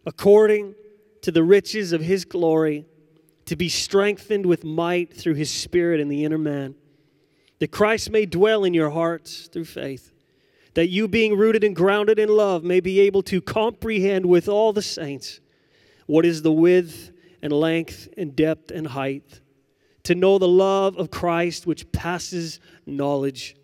according 0.06 0.76
to 1.22 1.32
the 1.32 1.44
riches 1.44 1.94
of 1.94 2.02
His 2.02 2.26
glory, 2.26 2.86
to 3.46 3.56
be 3.56 3.70
strengthened 3.70 4.46
with 4.46 4.66
might 4.66 5.14
through 5.14 5.36
His 5.36 5.50
Spirit 5.50 6.02
in 6.02 6.10
the 6.10 6.26
inner 6.26 6.38
man 6.38 6.76
that 7.64 7.72
Christ 7.72 8.10
may 8.10 8.26
dwell 8.26 8.66
in 8.66 8.74
your 8.74 8.90
hearts 8.90 9.48
through 9.48 9.64
faith, 9.64 10.12
that 10.74 10.90
you, 10.90 11.08
being 11.08 11.38
rooted 11.38 11.64
and 11.64 11.74
grounded 11.74 12.20
in 12.20 12.28
love, 12.28 12.62
may 12.62 12.82
be 12.82 13.00
able 13.00 13.24
to 13.24 13.40
comprehend 13.40 14.26
with 14.26 14.50
all 14.50 14.74
the 14.74 14.82
saints 14.82 15.40
what 16.06 16.26
is 16.26 16.42
the 16.42 16.52
width 16.52 17.14
and 17.42 17.54
length 17.54 18.10
and 18.18 18.36
depth 18.36 18.70
and 18.70 18.88
height, 18.88 19.40
to 20.04 20.14
know 20.14 20.38
the 20.38 20.46
love 20.46 20.98
of 20.98 21.10
Christ 21.10 21.66
which 21.66 21.90
passes 21.94 22.60
knowledge, 22.86 23.56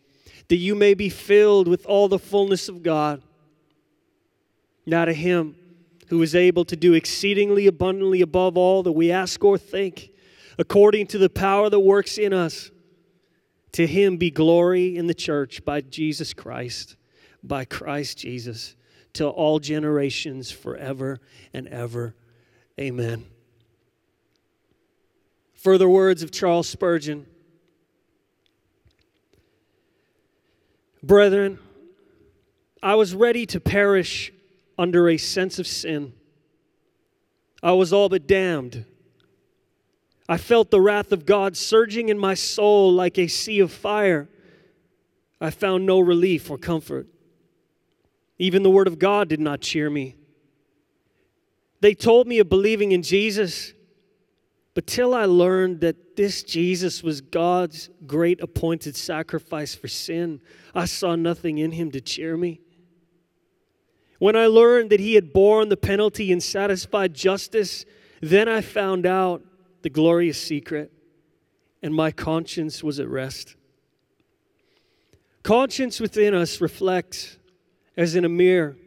that 0.47 0.55
you 0.55 0.75
may 0.75 0.93
be 0.93 1.09
filled 1.09 1.67
with 1.67 1.85
all 1.85 2.07
the 2.07 2.17
fullness 2.17 2.69
of 2.69 2.81
God. 2.81 3.21
Now 4.85 5.03
to 5.03 5.13
Him 5.13 5.57
who 6.07 6.21
is 6.21 6.35
able 6.35 6.63
to 6.63 6.77
do 6.77 6.93
exceedingly 6.93 7.67
abundantly 7.67 8.21
above 8.21 8.55
all 8.55 8.81
that 8.83 8.93
we 8.93 9.11
ask 9.11 9.43
or 9.43 9.57
think, 9.57 10.11
according 10.57 11.07
to 11.07 11.17
the 11.17 11.29
power 11.29 11.69
that 11.69 11.81
works 11.81 12.17
in 12.17 12.31
us. 12.31 12.71
To 13.73 13.85
him 13.85 14.17
be 14.17 14.31
glory 14.31 14.97
in 14.97 15.07
the 15.07 15.13
church 15.13 15.63
by 15.63 15.81
Jesus 15.81 16.33
Christ, 16.33 16.95
by 17.43 17.65
Christ 17.65 18.17
Jesus, 18.17 18.75
to 19.13 19.27
all 19.27 19.59
generations 19.59 20.51
forever 20.51 21.19
and 21.53 21.67
ever. 21.67 22.15
Amen. 22.79 23.25
Further 25.53 25.89
words 25.89 26.23
of 26.23 26.31
Charles 26.31 26.67
Spurgeon. 26.67 27.25
Brethren, 31.03 31.59
I 32.81 32.95
was 32.95 33.13
ready 33.13 33.45
to 33.47 33.59
perish 33.59 34.31
under 34.77 35.09
a 35.09 35.17
sense 35.17 35.59
of 35.59 35.67
sin. 35.67 36.13
I 37.61 37.73
was 37.73 37.91
all 37.91 38.09
but 38.09 38.25
damned 38.25 38.85
I 40.29 40.37
felt 40.37 40.69
the 40.69 40.79
wrath 40.79 41.11
of 41.11 41.25
God 41.25 41.57
surging 41.57 42.09
in 42.09 42.19
my 42.19 42.35
soul 42.35 42.93
like 42.93 43.17
a 43.17 43.25
sea 43.25 43.59
of 43.61 43.71
fire. 43.71 44.29
I 45.41 45.49
found 45.49 45.87
no 45.87 45.99
relief 45.99 46.51
or 46.51 46.57
comfort. 46.59 47.07
Even 48.37 48.61
the 48.61 48.69
Word 48.69 48.87
of 48.87 48.99
God 48.99 49.27
did 49.27 49.39
not 49.39 49.59
cheer 49.59 49.89
me. 49.89 50.15
They 51.81 51.95
told 51.95 52.27
me 52.27 52.37
of 52.37 52.47
believing 52.47 52.91
in 52.91 53.01
Jesus, 53.01 53.73
but 54.75 54.85
till 54.85 55.15
I 55.15 55.25
learned 55.25 55.81
that 55.81 56.15
this 56.15 56.43
Jesus 56.43 57.01
was 57.01 57.21
God's 57.21 57.89
great 58.05 58.39
appointed 58.39 58.95
sacrifice 58.95 59.73
for 59.73 59.87
sin, 59.87 60.41
I 60.75 60.85
saw 60.85 61.15
nothing 61.15 61.57
in 61.57 61.71
him 61.71 61.89
to 61.91 62.01
cheer 62.01 62.37
me. 62.37 62.61
When 64.19 64.35
I 64.35 64.45
learned 64.45 64.91
that 64.91 64.99
he 64.99 65.15
had 65.15 65.33
borne 65.33 65.69
the 65.69 65.77
penalty 65.77 66.31
and 66.31 66.43
satisfied 66.43 67.15
justice, 67.15 67.83
then 68.21 68.47
I 68.47 68.61
found 68.61 69.07
out 69.07 69.43
the 69.81 69.89
glorious 69.89 70.41
secret, 70.41 70.91
and 71.81 71.93
my 71.93 72.11
conscience 72.11 72.83
was 72.83 72.99
at 72.99 73.07
rest. 73.07 73.55
Conscience 75.43 75.99
within 75.99 76.33
us 76.33 76.59
reflects, 76.61 77.37
as 77.95 78.15
in 78.15 78.25
a 78.25 78.29
mirror, 78.29 78.77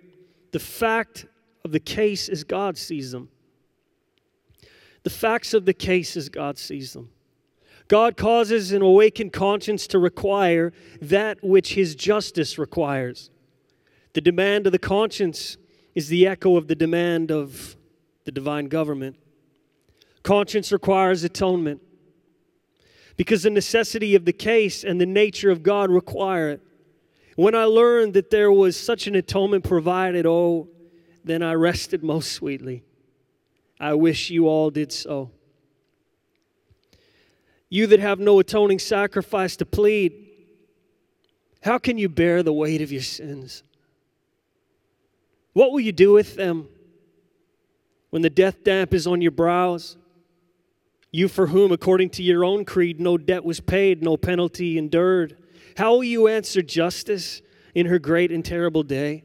the 0.52 0.58
fact 0.58 1.26
of 1.64 1.72
the 1.72 1.80
case 1.80 2.28
as 2.28 2.44
God 2.44 2.76
sees 2.76 3.12
them. 3.12 3.28
The 5.02 5.10
facts 5.10 5.54
of 5.54 5.64
the 5.64 5.74
case 5.74 6.16
as 6.16 6.28
God 6.28 6.58
sees 6.58 6.92
them. 6.92 7.10
God 7.88 8.16
causes 8.16 8.72
an 8.72 8.82
awakened 8.82 9.32
conscience 9.32 9.86
to 9.88 9.98
require 9.98 10.72
that 11.00 11.42
which 11.42 11.74
His 11.74 11.94
justice 11.94 12.58
requires. 12.58 13.30
The 14.12 14.20
demand 14.20 14.66
of 14.66 14.72
the 14.72 14.78
conscience 14.78 15.56
is 15.94 16.08
the 16.08 16.26
echo 16.26 16.56
of 16.56 16.68
the 16.68 16.74
demand 16.74 17.30
of 17.30 17.76
the 18.24 18.32
divine 18.32 18.66
government. 18.66 19.16
Conscience 20.22 20.70
requires 20.70 21.24
atonement 21.24 21.80
because 23.16 23.42
the 23.42 23.50
necessity 23.50 24.14
of 24.14 24.24
the 24.24 24.32
case 24.32 24.84
and 24.84 25.00
the 25.00 25.06
nature 25.06 25.50
of 25.50 25.62
God 25.62 25.90
require 25.90 26.50
it. 26.50 26.60
When 27.36 27.54
I 27.54 27.64
learned 27.64 28.14
that 28.14 28.30
there 28.30 28.52
was 28.52 28.76
such 28.76 29.06
an 29.06 29.14
atonement 29.14 29.64
provided, 29.64 30.26
oh, 30.26 30.68
then 31.24 31.42
I 31.42 31.54
rested 31.54 32.02
most 32.02 32.32
sweetly. 32.32 32.84
I 33.80 33.94
wish 33.94 34.30
you 34.30 34.48
all 34.48 34.70
did 34.70 34.92
so. 34.92 35.30
You 37.68 37.86
that 37.88 38.00
have 38.00 38.18
no 38.18 38.38
atoning 38.38 38.78
sacrifice 38.78 39.56
to 39.56 39.66
plead, 39.66 40.28
how 41.62 41.78
can 41.78 41.96
you 41.96 42.08
bear 42.08 42.42
the 42.42 42.52
weight 42.52 42.82
of 42.82 42.92
your 42.92 43.02
sins? 43.02 43.62
What 45.52 45.72
will 45.72 45.80
you 45.80 45.92
do 45.92 46.12
with 46.12 46.36
them 46.36 46.68
when 48.10 48.22
the 48.22 48.30
death 48.30 48.62
damp 48.62 48.92
is 48.92 49.06
on 49.06 49.22
your 49.22 49.30
brows? 49.30 49.96
You 51.12 51.28
for 51.28 51.48
whom, 51.48 51.70
according 51.72 52.10
to 52.10 52.22
your 52.22 52.42
own 52.42 52.64
creed, 52.64 52.98
no 52.98 53.18
debt 53.18 53.44
was 53.44 53.60
paid, 53.60 54.02
no 54.02 54.16
penalty 54.16 54.78
endured. 54.78 55.36
How 55.76 55.92
will 55.92 56.04
you 56.04 56.26
answer 56.26 56.62
justice 56.62 57.42
in 57.74 57.86
her 57.86 57.98
great 57.98 58.32
and 58.32 58.42
terrible 58.42 58.82
day? 58.82 59.24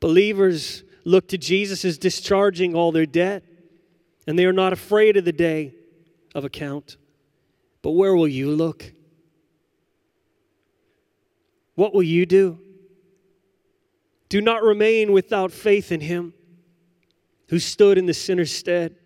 Believers 0.00 0.82
look 1.04 1.28
to 1.28 1.38
Jesus 1.38 1.84
as 1.84 1.98
discharging 1.98 2.74
all 2.74 2.90
their 2.90 3.06
debt, 3.06 3.44
and 4.26 4.36
they 4.36 4.44
are 4.44 4.52
not 4.52 4.72
afraid 4.72 5.16
of 5.16 5.24
the 5.24 5.32
day 5.32 5.74
of 6.34 6.44
account. 6.44 6.96
But 7.80 7.92
where 7.92 8.14
will 8.14 8.28
you 8.28 8.50
look? 8.50 8.92
What 11.76 11.94
will 11.94 12.02
you 12.02 12.26
do? 12.26 12.58
Do 14.28 14.40
not 14.40 14.64
remain 14.64 15.12
without 15.12 15.52
faith 15.52 15.92
in 15.92 16.00
him 16.00 16.34
who 17.48 17.60
stood 17.60 17.96
in 17.96 18.06
the 18.06 18.14
sinner's 18.14 18.54
stead. 18.54 18.96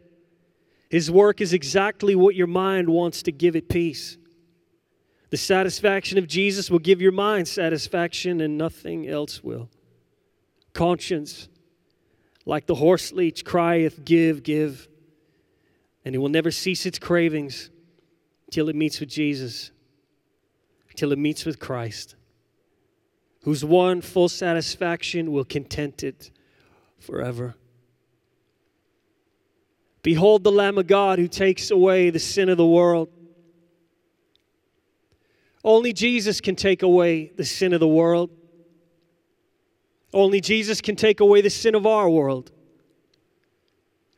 His 0.92 1.10
work 1.10 1.40
is 1.40 1.54
exactly 1.54 2.14
what 2.14 2.34
your 2.34 2.46
mind 2.46 2.90
wants 2.90 3.22
to 3.22 3.32
give 3.32 3.56
it 3.56 3.70
peace. 3.70 4.18
The 5.30 5.38
satisfaction 5.38 6.18
of 6.18 6.26
Jesus 6.26 6.70
will 6.70 6.80
give 6.80 7.00
your 7.00 7.12
mind 7.12 7.48
satisfaction, 7.48 8.42
and 8.42 8.58
nothing 8.58 9.08
else 9.08 9.42
will. 9.42 9.70
Conscience 10.74 11.48
Like 12.44 12.66
the 12.66 12.74
horse 12.74 13.10
leech 13.10 13.42
crieth, 13.42 14.04
Give, 14.04 14.42
give. 14.42 14.86
And 16.04 16.14
it 16.14 16.18
will 16.18 16.28
never 16.28 16.50
cease 16.50 16.84
its 16.84 16.98
cravings 16.98 17.70
till 18.50 18.68
it 18.68 18.76
meets 18.76 19.00
with 19.00 19.08
Jesus, 19.08 19.70
till 20.94 21.10
it 21.10 21.18
meets 21.18 21.46
with 21.46 21.58
Christ, 21.58 22.16
whose 23.44 23.64
one 23.64 24.02
full 24.02 24.28
satisfaction 24.28 25.32
will 25.32 25.46
content 25.46 26.02
it 26.02 26.30
forever. 26.98 27.54
Behold 30.02 30.42
the 30.42 30.52
Lamb 30.52 30.78
of 30.78 30.86
God 30.86 31.18
who 31.18 31.28
takes 31.28 31.70
away 31.70 32.10
the 32.10 32.18
sin 32.18 32.48
of 32.48 32.56
the 32.56 32.66
world. 32.66 33.08
Only 35.64 35.92
Jesus 35.92 36.40
can 36.40 36.56
take 36.56 36.82
away 36.82 37.32
the 37.36 37.44
sin 37.44 37.72
of 37.72 37.80
the 37.80 37.88
world. 37.88 38.30
Only 40.12 40.40
Jesus 40.40 40.80
can 40.80 40.96
take 40.96 41.20
away 41.20 41.40
the 41.40 41.50
sin 41.50 41.74
of 41.74 41.86
our 41.86 42.10
world. 42.10 42.50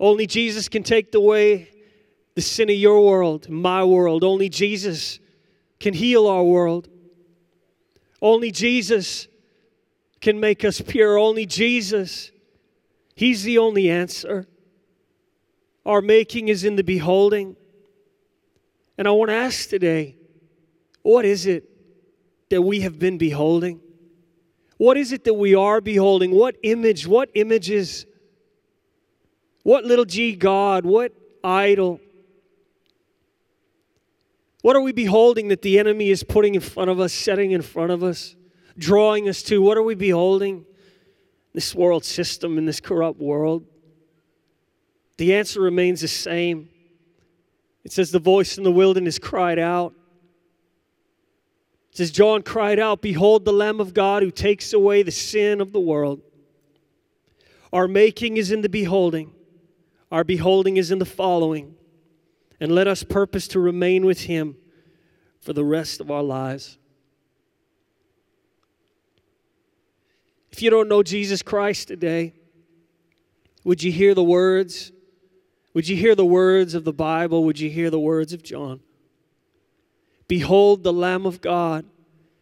Only 0.01 0.27
Jesus 0.27 0.69
can 0.69 0.83
take 0.83 1.15
away 1.15 1.69
the 2.35 2.43
sin 2.43 2.69
of 2.69 2.77
your 2.77 3.05
world, 3.05 3.49
my 3.49 3.85
world. 3.85 4.25
Only 4.25 4.49
Jesus 4.49 5.21
can 5.79 5.95
heal 5.95 6.27
our 6.27 6.43
world. 6.43 6.89
Only 8.21 8.51
Jesus 8.51 9.29
can 10.21 10.41
make 10.41 10.65
us 10.65 10.81
pure. 10.81 11.19
Only 11.19 11.47
Jesus, 11.47 12.33
He's 13.15 13.45
the 13.45 13.59
only 13.59 13.91
answer. 13.91 14.47
Our 15.87 16.01
making 16.01 16.49
is 16.49 16.65
in 16.65 16.77
the 16.77 16.85
beholding. 16.85 17.57
And 18.97 19.07
I 19.07 19.11
want 19.11 19.31
to 19.31 19.35
ask 19.35 19.69
today 19.69 20.17
what 21.03 21.25
is 21.25 21.47
it 21.47 21.69
that 22.49 22.63
we 22.63 22.81
have 22.81 22.99
been 22.99 23.19
beholding? 23.19 23.81
What 24.79 24.97
is 24.97 25.13
it 25.13 25.25
that 25.25 25.35
we 25.35 25.55
are 25.55 25.81
beholding? 25.81 26.31
What 26.31 26.57
image, 26.63 27.07
what 27.07 27.29
images, 27.35 28.07
what 29.63 29.85
little 29.85 30.05
g 30.05 30.35
God, 30.35 30.85
what 30.85 31.13
idol? 31.43 32.01
What 34.63 34.77
are 34.77 34.81
we 34.81 34.93
beholding 34.93 35.49
that 35.49 35.61
the 35.61 35.79
enemy 35.79 36.09
is 36.09 36.25
putting 36.25 36.55
in 36.55 36.63
front 36.63 36.89
of 36.89 36.99
us, 36.99 37.13
setting 37.13 37.51
in 37.51 37.61
front 37.61 37.93
of 37.93 38.03
us, 38.03 38.35
drawing 38.79 39.29
us 39.29 39.43
to? 39.43 39.61
What 39.61 39.77
are 39.77 39.83
we 39.83 39.95
beholding? 39.95 40.65
This 41.53 41.75
world 41.75 42.05
system, 42.05 42.57
in 42.57 42.65
this 42.65 42.81
corrupt 42.81 43.21
world. 43.21 43.67
The 45.17 45.35
answer 45.35 45.61
remains 45.61 46.01
the 46.01 46.09
same. 46.09 46.69
It 47.85 47.93
says, 47.93 48.11
The 48.11 48.19
voice 48.19 48.59
in 48.59 48.65
the 48.65 48.73
wilderness 48.73 49.19
cried 49.19 49.59
out. 49.59 49.95
It 51.93 51.99
says, 51.99 52.11
John 52.11 52.43
cried 52.43 52.81
out, 52.81 53.01
Behold 53.01 53.45
the 53.45 53.53
Lamb 53.53 53.81
of 53.81 53.95
God 53.95 54.23
who 54.23 54.31
takes 54.31 54.73
away 54.73 55.03
the 55.03 55.13
sin 55.13 55.61
of 55.61 55.73
the 55.73 55.81
world. 55.81 56.21
Our 57.73 57.87
making 57.87 58.37
is 58.37 58.51
in 58.51 58.63
the 58.63 58.69
beholding, 58.69 59.33
our 60.11 60.25
beholding 60.25 60.77
is 60.77 60.91
in 60.91 60.99
the 60.99 61.05
following. 61.05 61.77
And 62.61 62.73
let 62.73 62.87
us 62.87 63.03
purpose 63.03 63.49
to 63.49 63.61
remain 63.61 64.07
with 64.07 64.23
Him 64.23 64.57
for 65.41 65.53
the 65.53 65.65
rest 65.65 66.01
of 66.01 66.11
our 66.11 66.23
lives. 66.23 66.79
If 70.53 70.63
you 70.63 70.71
don't 70.71 70.89
know 70.89 71.03
Jesus 71.03 71.43
Christ 71.43 71.89
today, 71.89 72.33
would 73.65 73.83
you 73.83 73.91
hear 73.91 74.15
the 74.15 74.23
words 74.23 74.93
would 75.75 75.89
you 75.89 75.97
hear 75.97 76.15
the 76.15 76.25
words 76.25 76.75
of 76.75 76.85
the 76.85 76.93
Bible? 76.93 77.45
Would 77.45 77.59
you 77.59 77.69
hear 77.69 77.91
the 77.91 78.01
words 78.01 78.33
of 78.33 78.43
John? 78.43 78.81
Behold 80.29 80.83
the 80.83 80.93
Lamb 80.93 81.27
of 81.27 81.41
God 81.41 81.85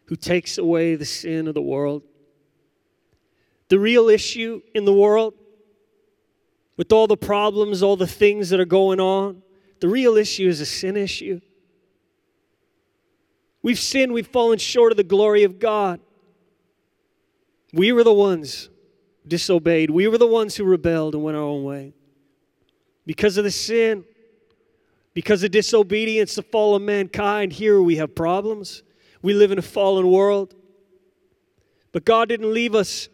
who 0.05 0.15
takes 0.15 0.57
away 0.57 0.95
the 0.95 1.05
sin 1.05 1.47
of 1.47 1.53
the 1.53 1.61
world. 1.61 2.03
The 3.69 3.79
real 3.79 4.07
issue 4.09 4.61
in 4.75 4.85
the 4.85 4.93
world, 4.93 5.33
with 6.77 6.91
all 6.91 7.07
the 7.07 7.17
problems, 7.17 7.81
all 7.81 7.95
the 7.95 8.07
things 8.07 8.49
that 8.49 8.59
are 8.59 8.65
going 8.65 8.99
on, 8.99 9.41
the 9.79 9.87
real 9.87 10.15
issue 10.15 10.47
is 10.47 10.61
a 10.61 10.65
sin 10.65 10.95
issue. 10.95 11.41
We've 13.63 13.79
sinned, 13.79 14.13
we've 14.13 14.27
fallen 14.27 14.59
short 14.59 14.91
of 14.91 14.97
the 14.97 15.03
glory 15.03 15.43
of 15.43 15.57
God. 15.57 15.99
We 17.73 17.91
were 17.91 18.03
the 18.03 18.13
ones 18.13 18.69
disobeyed, 19.27 19.89
we 19.89 20.07
were 20.07 20.17
the 20.17 20.27
ones 20.27 20.55
who 20.55 20.65
rebelled 20.65 21.15
and 21.15 21.23
went 21.23 21.37
our 21.37 21.43
own 21.43 21.63
way. 21.63 21.93
Because 23.05 23.37
of 23.37 23.43
the 23.43 23.51
sin, 23.51 24.05
because 25.13 25.43
of 25.43 25.51
disobedience, 25.51 26.35
the 26.35 26.43
fall 26.43 26.75
of 26.75 26.81
mankind, 26.81 27.53
here 27.53 27.81
we 27.81 27.97
have 27.97 28.15
problems. 28.15 28.83
We 29.21 29.33
live 29.33 29.51
in 29.51 29.59
a 29.59 29.63
fallen 29.63 30.09
world. 30.09 30.55
But 31.91 32.05
God 32.05 32.29
didn't 32.29 32.53
leave 32.53 32.73
us. 32.73 33.09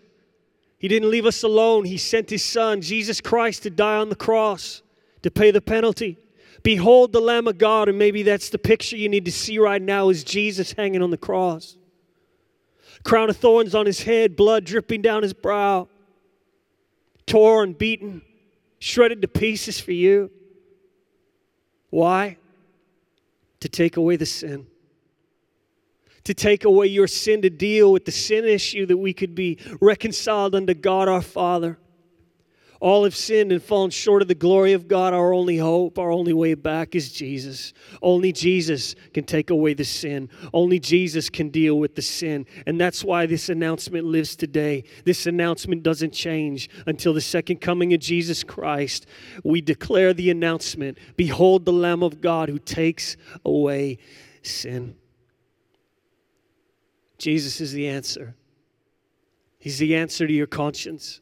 He 0.77 0.87
didn't 0.87 1.09
leave 1.09 1.25
us 1.25 1.43
alone. 1.43 1.85
He 1.85 1.97
sent 1.97 2.29
His 2.29 2.43
Son, 2.43 2.81
Jesus 2.81 3.19
Christ, 3.19 3.63
to 3.63 3.69
die 3.69 3.97
on 3.97 4.09
the 4.09 4.15
cross 4.15 4.81
to 5.21 5.31
pay 5.31 5.51
the 5.51 5.61
penalty. 5.61 6.17
Behold 6.63 7.13
the 7.13 7.21
Lamb 7.21 7.47
of 7.47 7.57
God, 7.57 7.89
and 7.89 7.97
maybe 7.97 8.23
that's 8.23 8.49
the 8.49 8.57
picture 8.57 8.97
you 8.97 9.09
need 9.09 9.25
to 9.25 9.31
see 9.31 9.59
right 9.59 9.81
now 9.81 10.09
is 10.09 10.23
Jesus 10.23 10.73
hanging 10.73 11.01
on 11.01 11.09
the 11.09 11.17
cross. 11.17 11.77
Crown 13.03 13.29
of 13.29 13.37
thorns 13.37 13.75
on 13.75 13.85
his 13.85 14.03
head, 14.03 14.35
blood 14.35 14.65
dripping 14.65 15.01
down 15.01 15.23
his 15.23 15.33
brow, 15.33 15.87
torn, 17.25 17.73
beaten, 17.73 18.21
shredded 18.79 19.21
to 19.21 19.27
pieces 19.27 19.79
for 19.79 19.91
you. 19.91 20.31
Why? 21.89 22.37
To 23.59 23.69
take 23.69 23.97
away 23.97 24.15
the 24.15 24.25
sin. 24.25 24.67
To 26.23 26.33
take 26.33 26.63
away 26.63 26.87
your 26.87 27.07
sin, 27.07 27.41
to 27.41 27.49
deal 27.49 27.91
with 27.91 28.05
the 28.05 28.11
sin 28.11 28.45
issue 28.45 28.85
that 28.85 28.97
we 28.97 29.13
could 29.13 29.35
be 29.35 29.57
reconciled 29.81 30.55
unto 30.55 30.73
God 30.73 31.07
our 31.07 31.21
Father. 31.21 31.77
All 32.81 33.03
have 33.03 33.15
sinned 33.15 33.51
and 33.51 33.61
fallen 33.61 33.89
short 33.89 34.21
of 34.21 34.29
the 34.29 34.35
glory 34.35 34.71
of 34.71 34.87
God. 34.87 35.13
Our 35.13 35.33
only 35.33 35.57
hope, 35.57 35.99
our 35.99 36.11
only 36.11 36.31
way 36.31 36.53
back 36.53 36.95
is 36.95 37.11
Jesus. 37.11 37.73
Only 38.01 38.31
Jesus 38.31 38.95
can 39.13 39.25
take 39.25 39.49
away 39.49 39.73
the 39.73 39.83
sin. 39.83 40.29
Only 40.53 40.79
Jesus 40.79 41.29
can 41.29 41.49
deal 41.49 41.77
with 41.77 41.95
the 41.95 42.01
sin. 42.01 42.45
And 42.65 42.79
that's 42.79 43.03
why 43.03 43.25
this 43.25 43.49
announcement 43.49 44.05
lives 44.05 44.37
today. 44.37 44.85
This 45.03 45.27
announcement 45.27 45.83
doesn't 45.83 46.13
change 46.13 46.69
until 46.85 47.13
the 47.13 47.19
second 47.19 47.59
coming 47.59 47.93
of 47.93 47.99
Jesus 47.99 48.45
Christ. 48.45 49.07
We 49.43 49.59
declare 49.59 50.13
the 50.13 50.29
announcement 50.29 50.97
Behold 51.17 51.65
the 51.65 51.73
Lamb 51.73 52.01
of 52.01 52.21
God 52.21 52.47
who 52.47 52.59
takes 52.59 53.17
away 53.43 53.97
sin. 54.41 54.95
Jesus 57.17 57.59
is 57.59 57.73
the 57.73 57.89
answer. 57.89 58.35
He's 59.57 59.79
the 59.79 59.97
answer 59.97 60.25
to 60.25 60.31
your 60.31 60.47
conscience. 60.47 61.19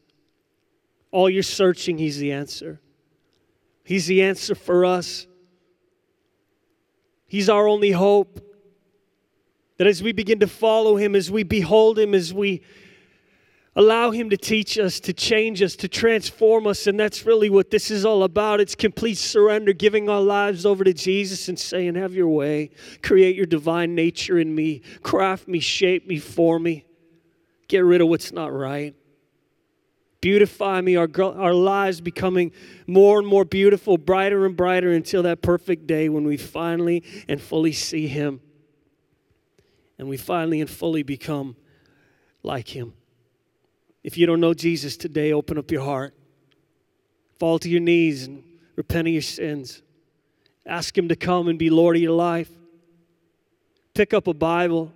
All 1.11 1.29
your 1.29 1.43
searching, 1.43 1.97
He's 1.97 2.17
the 2.17 2.31
answer. 2.31 2.79
He's 3.83 4.07
the 4.07 4.21
answer 4.21 4.55
for 4.55 4.83
us. 4.83 5.27
He's 7.27 7.49
our 7.49 7.67
only 7.67 7.91
hope. 7.91 8.43
That 9.77 9.87
as 9.87 10.01
we 10.01 10.11
begin 10.11 10.39
to 10.39 10.47
follow 10.47 10.95
Him, 10.95 11.15
as 11.15 11.29
we 11.29 11.43
behold 11.43 11.99
Him, 11.99 12.13
as 12.13 12.33
we 12.33 12.63
allow 13.75 14.09
Him 14.09 14.29
to 14.31 14.37
teach 14.37 14.77
us, 14.79 14.99
to 15.01 15.13
change 15.13 15.61
us, 15.61 15.75
to 15.77 15.87
transform 15.87 16.65
us, 16.65 16.87
and 16.87 16.99
that's 16.99 17.25
really 17.25 17.49
what 17.49 17.69
this 17.69 17.91
is 17.91 18.03
all 18.03 18.23
about. 18.23 18.59
It's 18.59 18.75
complete 18.75 19.19
surrender, 19.19 19.71
giving 19.71 20.09
our 20.09 20.21
lives 20.21 20.65
over 20.65 20.83
to 20.83 20.93
Jesus 20.93 21.47
and 21.47 21.59
saying, 21.59 21.95
Have 21.95 22.13
your 22.13 22.27
way. 22.27 22.71
Create 23.03 23.35
your 23.35 23.45
divine 23.45 23.93
nature 23.93 24.39
in 24.39 24.53
me. 24.53 24.81
Craft 25.03 25.47
me, 25.47 25.59
shape 25.59 26.07
me, 26.07 26.17
form 26.17 26.63
me. 26.63 26.85
Get 27.67 27.79
rid 27.85 28.01
of 28.01 28.07
what's 28.07 28.31
not 28.31 28.51
right. 28.51 28.95
Beautify 30.19 30.81
me, 30.81 30.95
our, 30.95 31.07
our 31.19 31.53
lives 31.53 32.01
becoming 32.01 32.51
more 32.87 33.19
and 33.19 33.27
more 33.27 33.45
beautiful, 33.45 33.97
brighter 33.97 34.45
and 34.45 34.57
brighter 34.57 34.91
until 34.91 35.23
that 35.23 35.41
perfect 35.41 35.85
day 35.85 36.09
when 36.09 36.23
we 36.23 36.37
finally 36.37 37.03
and 37.27 37.39
fully 37.39 37.71
see 37.71 38.07
Him. 38.07 38.41
And 39.99 40.07
we 40.07 40.17
finally 40.17 40.59
and 40.59 40.69
fully 40.69 41.03
become 41.03 41.55
like 42.41 42.75
Him. 42.75 42.93
If 44.03 44.17
you 44.17 44.25
don't 44.25 44.39
know 44.39 44.53
Jesus 44.53 44.97
today, 44.97 45.33
open 45.33 45.57
up 45.57 45.69
your 45.69 45.83
heart. 45.83 46.15
Fall 47.39 47.59
to 47.59 47.69
your 47.69 47.81
knees 47.81 48.25
and 48.25 48.43
repent 48.75 49.07
of 49.07 49.13
your 49.13 49.21
sins. 49.21 49.83
Ask 50.65 50.97
Him 50.97 51.09
to 51.09 51.15
come 51.15 51.47
and 51.47 51.59
be 51.59 51.69
Lord 51.69 51.95
of 51.95 52.01
your 52.01 52.15
life. 52.15 52.49
Pick 53.93 54.13
up 54.13 54.27
a 54.27 54.33
Bible. 54.33 54.91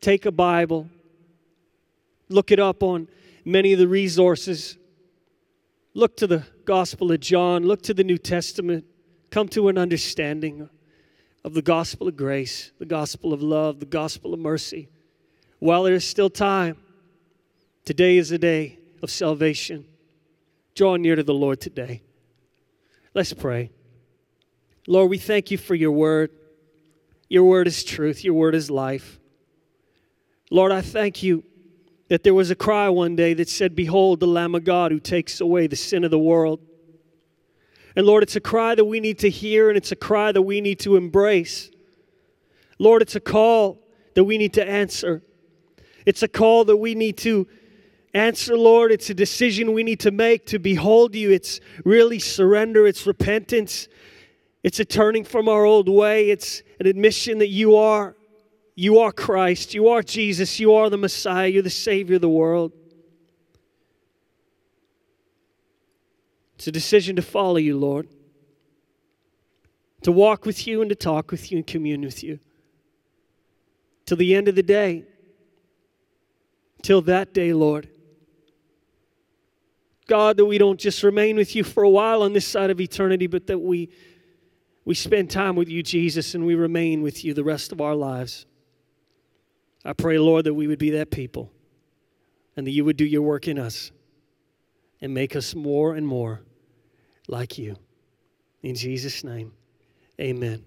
Take 0.00 0.26
a 0.26 0.32
Bible. 0.32 0.88
Look 2.28 2.50
it 2.50 2.58
up 2.58 2.82
on 2.82 3.08
many 3.44 3.72
of 3.72 3.78
the 3.78 3.88
resources. 3.88 4.76
Look 5.94 6.16
to 6.18 6.26
the 6.26 6.44
Gospel 6.64 7.10
of 7.12 7.20
John, 7.20 7.64
look 7.64 7.82
to 7.82 7.94
the 7.94 8.04
New 8.04 8.18
Testament, 8.18 8.84
come 9.30 9.48
to 9.48 9.68
an 9.68 9.78
understanding 9.78 10.68
of 11.44 11.54
the 11.54 11.62
gospel 11.62 12.08
of 12.08 12.16
grace, 12.16 12.72
the 12.78 12.86
gospel 12.86 13.32
of 13.32 13.42
love, 13.42 13.80
the 13.80 13.86
gospel 13.86 14.34
of 14.34 14.40
mercy. 14.40 14.88
While 15.58 15.84
there 15.84 15.94
is 15.94 16.04
still 16.04 16.30
time, 16.30 16.76
today 17.84 18.18
is 18.18 18.30
a 18.30 18.38
day 18.38 18.78
of 19.02 19.10
salvation. 19.10 19.86
Draw 20.74 20.96
near 20.96 21.16
to 21.16 21.22
the 21.22 21.34
Lord 21.34 21.60
today. 21.60 22.02
Let's 23.14 23.32
pray. 23.32 23.70
Lord, 24.86 25.10
we 25.10 25.18
thank 25.18 25.50
you 25.50 25.58
for 25.58 25.74
your 25.74 25.92
word. 25.92 26.30
Your 27.28 27.44
word 27.44 27.66
is 27.66 27.84
truth, 27.84 28.24
your 28.24 28.34
word 28.34 28.54
is 28.54 28.70
life. 28.70 29.20
Lord, 30.50 30.72
I 30.72 30.80
thank 30.80 31.22
you 31.22 31.44
that 32.10 32.24
there 32.24 32.34
was 32.34 32.50
a 32.50 32.56
cry 32.56 32.88
one 32.88 33.14
day 33.14 33.32
that 33.34 33.48
said, 33.48 33.74
Behold, 33.74 34.18
the 34.18 34.26
Lamb 34.26 34.56
of 34.56 34.64
God 34.64 34.90
who 34.90 34.98
takes 34.98 35.40
away 35.40 35.68
the 35.68 35.76
sin 35.76 36.02
of 36.02 36.10
the 36.10 36.18
world. 36.18 36.60
And 37.94 38.04
Lord, 38.04 38.24
it's 38.24 38.34
a 38.34 38.40
cry 38.40 38.74
that 38.74 38.84
we 38.84 38.98
need 38.98 39.20
to 39.20 39.30
hear 39.30 39.68
and 39.68 39.76
it's 39.76 39.92
a 39.92 39.96
cry 39.96 40.32
that 40.32 40.42
we 40.42 40.60
need 40.60 40.80
to 40.80 40.96
embrace. 40.96 41.70
Lord, 42.80 43.00
it's 43.00 43.14
a 43.14 43.20
call 43.20 43.86
that 44.14 44.24
we 44.24 44.38
need 44.38 44.52
to 44.54 44.68
answer. 44.68 45.22
It's 46.04 46.22
a 46.24 46.28
call 46.28 46.64
that 46.64 46.76
we 46.76 46.96
need 46.96 47.16
to 47.18 47.46
answer, 48.12 48.56
Lord. 48.56 48.90
It's 48.90 49.08
a 49.10 49.14
decision 49.14 49.72
we 49.72 49.84
need 49.84 50.00
to 50.00 50.10
make 50.10 50.46
to 50.46 50.58
behold 50.58 51.14
you. 51.14 51.30
It's 51.30 51.60
really 51.84 52.18
surrender, 52.18 52.88
it's 52.88 53.06
repentance, 53.06 53.86
it's 54.64 54.80
a 54.80 54.84
turning 54.84 55.22
from 55.22 55.48
our 55.48 55.64
old 55.64 55.88
way, 55.88 56.30
it's 56.30 56.62
an 56.80 56.86
admission 56.86 57.38
that 57.38 57.48
you 57.48 57.76
are. 57.76 58.16
You 58.80 59.00
are 59.00 59.12
Christ. 59.12 59.74
You 59.74 59.88
are 59.88 60.02
Jesus. 60.02 60.58
You 60.58 60.72
are 60.72 60.88
the 60.88 60.96
Messiah. 60.96 61.48
You're 61.48 61.62
the 61.62 61.68
Savior 61.68 62.14
of 62.14 62.22
the 62.22 62.30
world. 62.30 62.72
It's 66.54 66.66
a 66.66 66.72
decision 66.72 67.14
to 67.16 67.20
follow 67.20 67.58
you, 67.58 67.76
Lord. 67.76 68.08
To 70.04 70.12
walk 70.12 70.46
with 70.46 70.66
you 70.66 70.80
and 70.80 70.88
to 70.88 70.94
talk 70.94 71.30
with 71.30 71.52
you 71.52 71.58
and 71.58 71.66
commune 71.66 72.00
with 72.00 72.24
you. 72.24 72.38
Till 74.06 74.16
the 74.16 74.34
end 74.34 74.48
of 74.48 74.54
the 74.54 74.62
day. 74.62 75.04
Till 76.80 77.02
that 77.02 77.34
day, 77.34 77.52
Lord. 77.52 77.86
God, 80.06 80.38
that 80.38 80.46
we 80.46 80.56
don't 80.56 80.80
just 80.80 81.02
remain 81.02 81.36
with 81.36 81.54
you 81.54 81.64
for 81.64 81.82
a 81.82 81.90
while 81.90 82.22
on 82.22 82.32
this 82.32 82.46
side 82.46 82.70
of 82.70 82.80
eternity, 82.80 83.26
but 83.26 83.46
that 83.46 83.58
we, 83.58 83.90
we 84.86 84.94
spend 84.94 85.30
time 85.30 85.54
with 85.54 85.68
you, 85.68 85.82
Jesus, 85.82 86.34
and 86.34 86.46
we 86.46 86.54
remain 86.54 87.02
with 87.02 87.26
you 87.26 87.34
the 87.34 87.44
rest 87.44 87.72
of 87.72 87.82
our 87.82 87.94
lives. 87.94 88.46
I 89.84 89.92
pray, 89.92 90.18
Lord, 90.18 90.44
that 90.44 90.54
we 90.54 90.66
would 90.66 90.78
be 90.78 90.90
that 90.90 91.10
people 91.10 91.50
and 92.56 92.66
that 92.66 92.70
you 92.72 92.84
would 92.84 92.96
do 92.96 93.04
your 93.04 93.22
work 93.22 93.48
in 93.48 93.58
us 93.58 93.92
and 95.00 95.14
make 95.14 95.34
us 95.34 95.54
more 95.54 95.94
and 95.94 96.06
more 96.06 96.42
like 97.28 97.56
you. 97.56 97.76
In 98.62 98.74
Jesus' 98.74 99.24
name, 99.24 99.52
amen. 100.20 100.64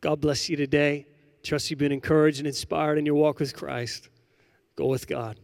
God 0.00 0.20
bless 0.20 0.50
you 0.50 0.56
today. 0.56 1.06
Trust 1.42 1.70
you've 1.70 1.78
been 1.78 1.92
encouraged 1.92 2.38
and 2.38 2.46
inspired 2.46 2.98
in 2.98 3.06
your 3.06 3.14
walk 3.14 3.38
with 3.38 3.54
Christ. 3.54 4.10
Go 4.76 4.86
with 4.86 5.06
God. 5.06 5.38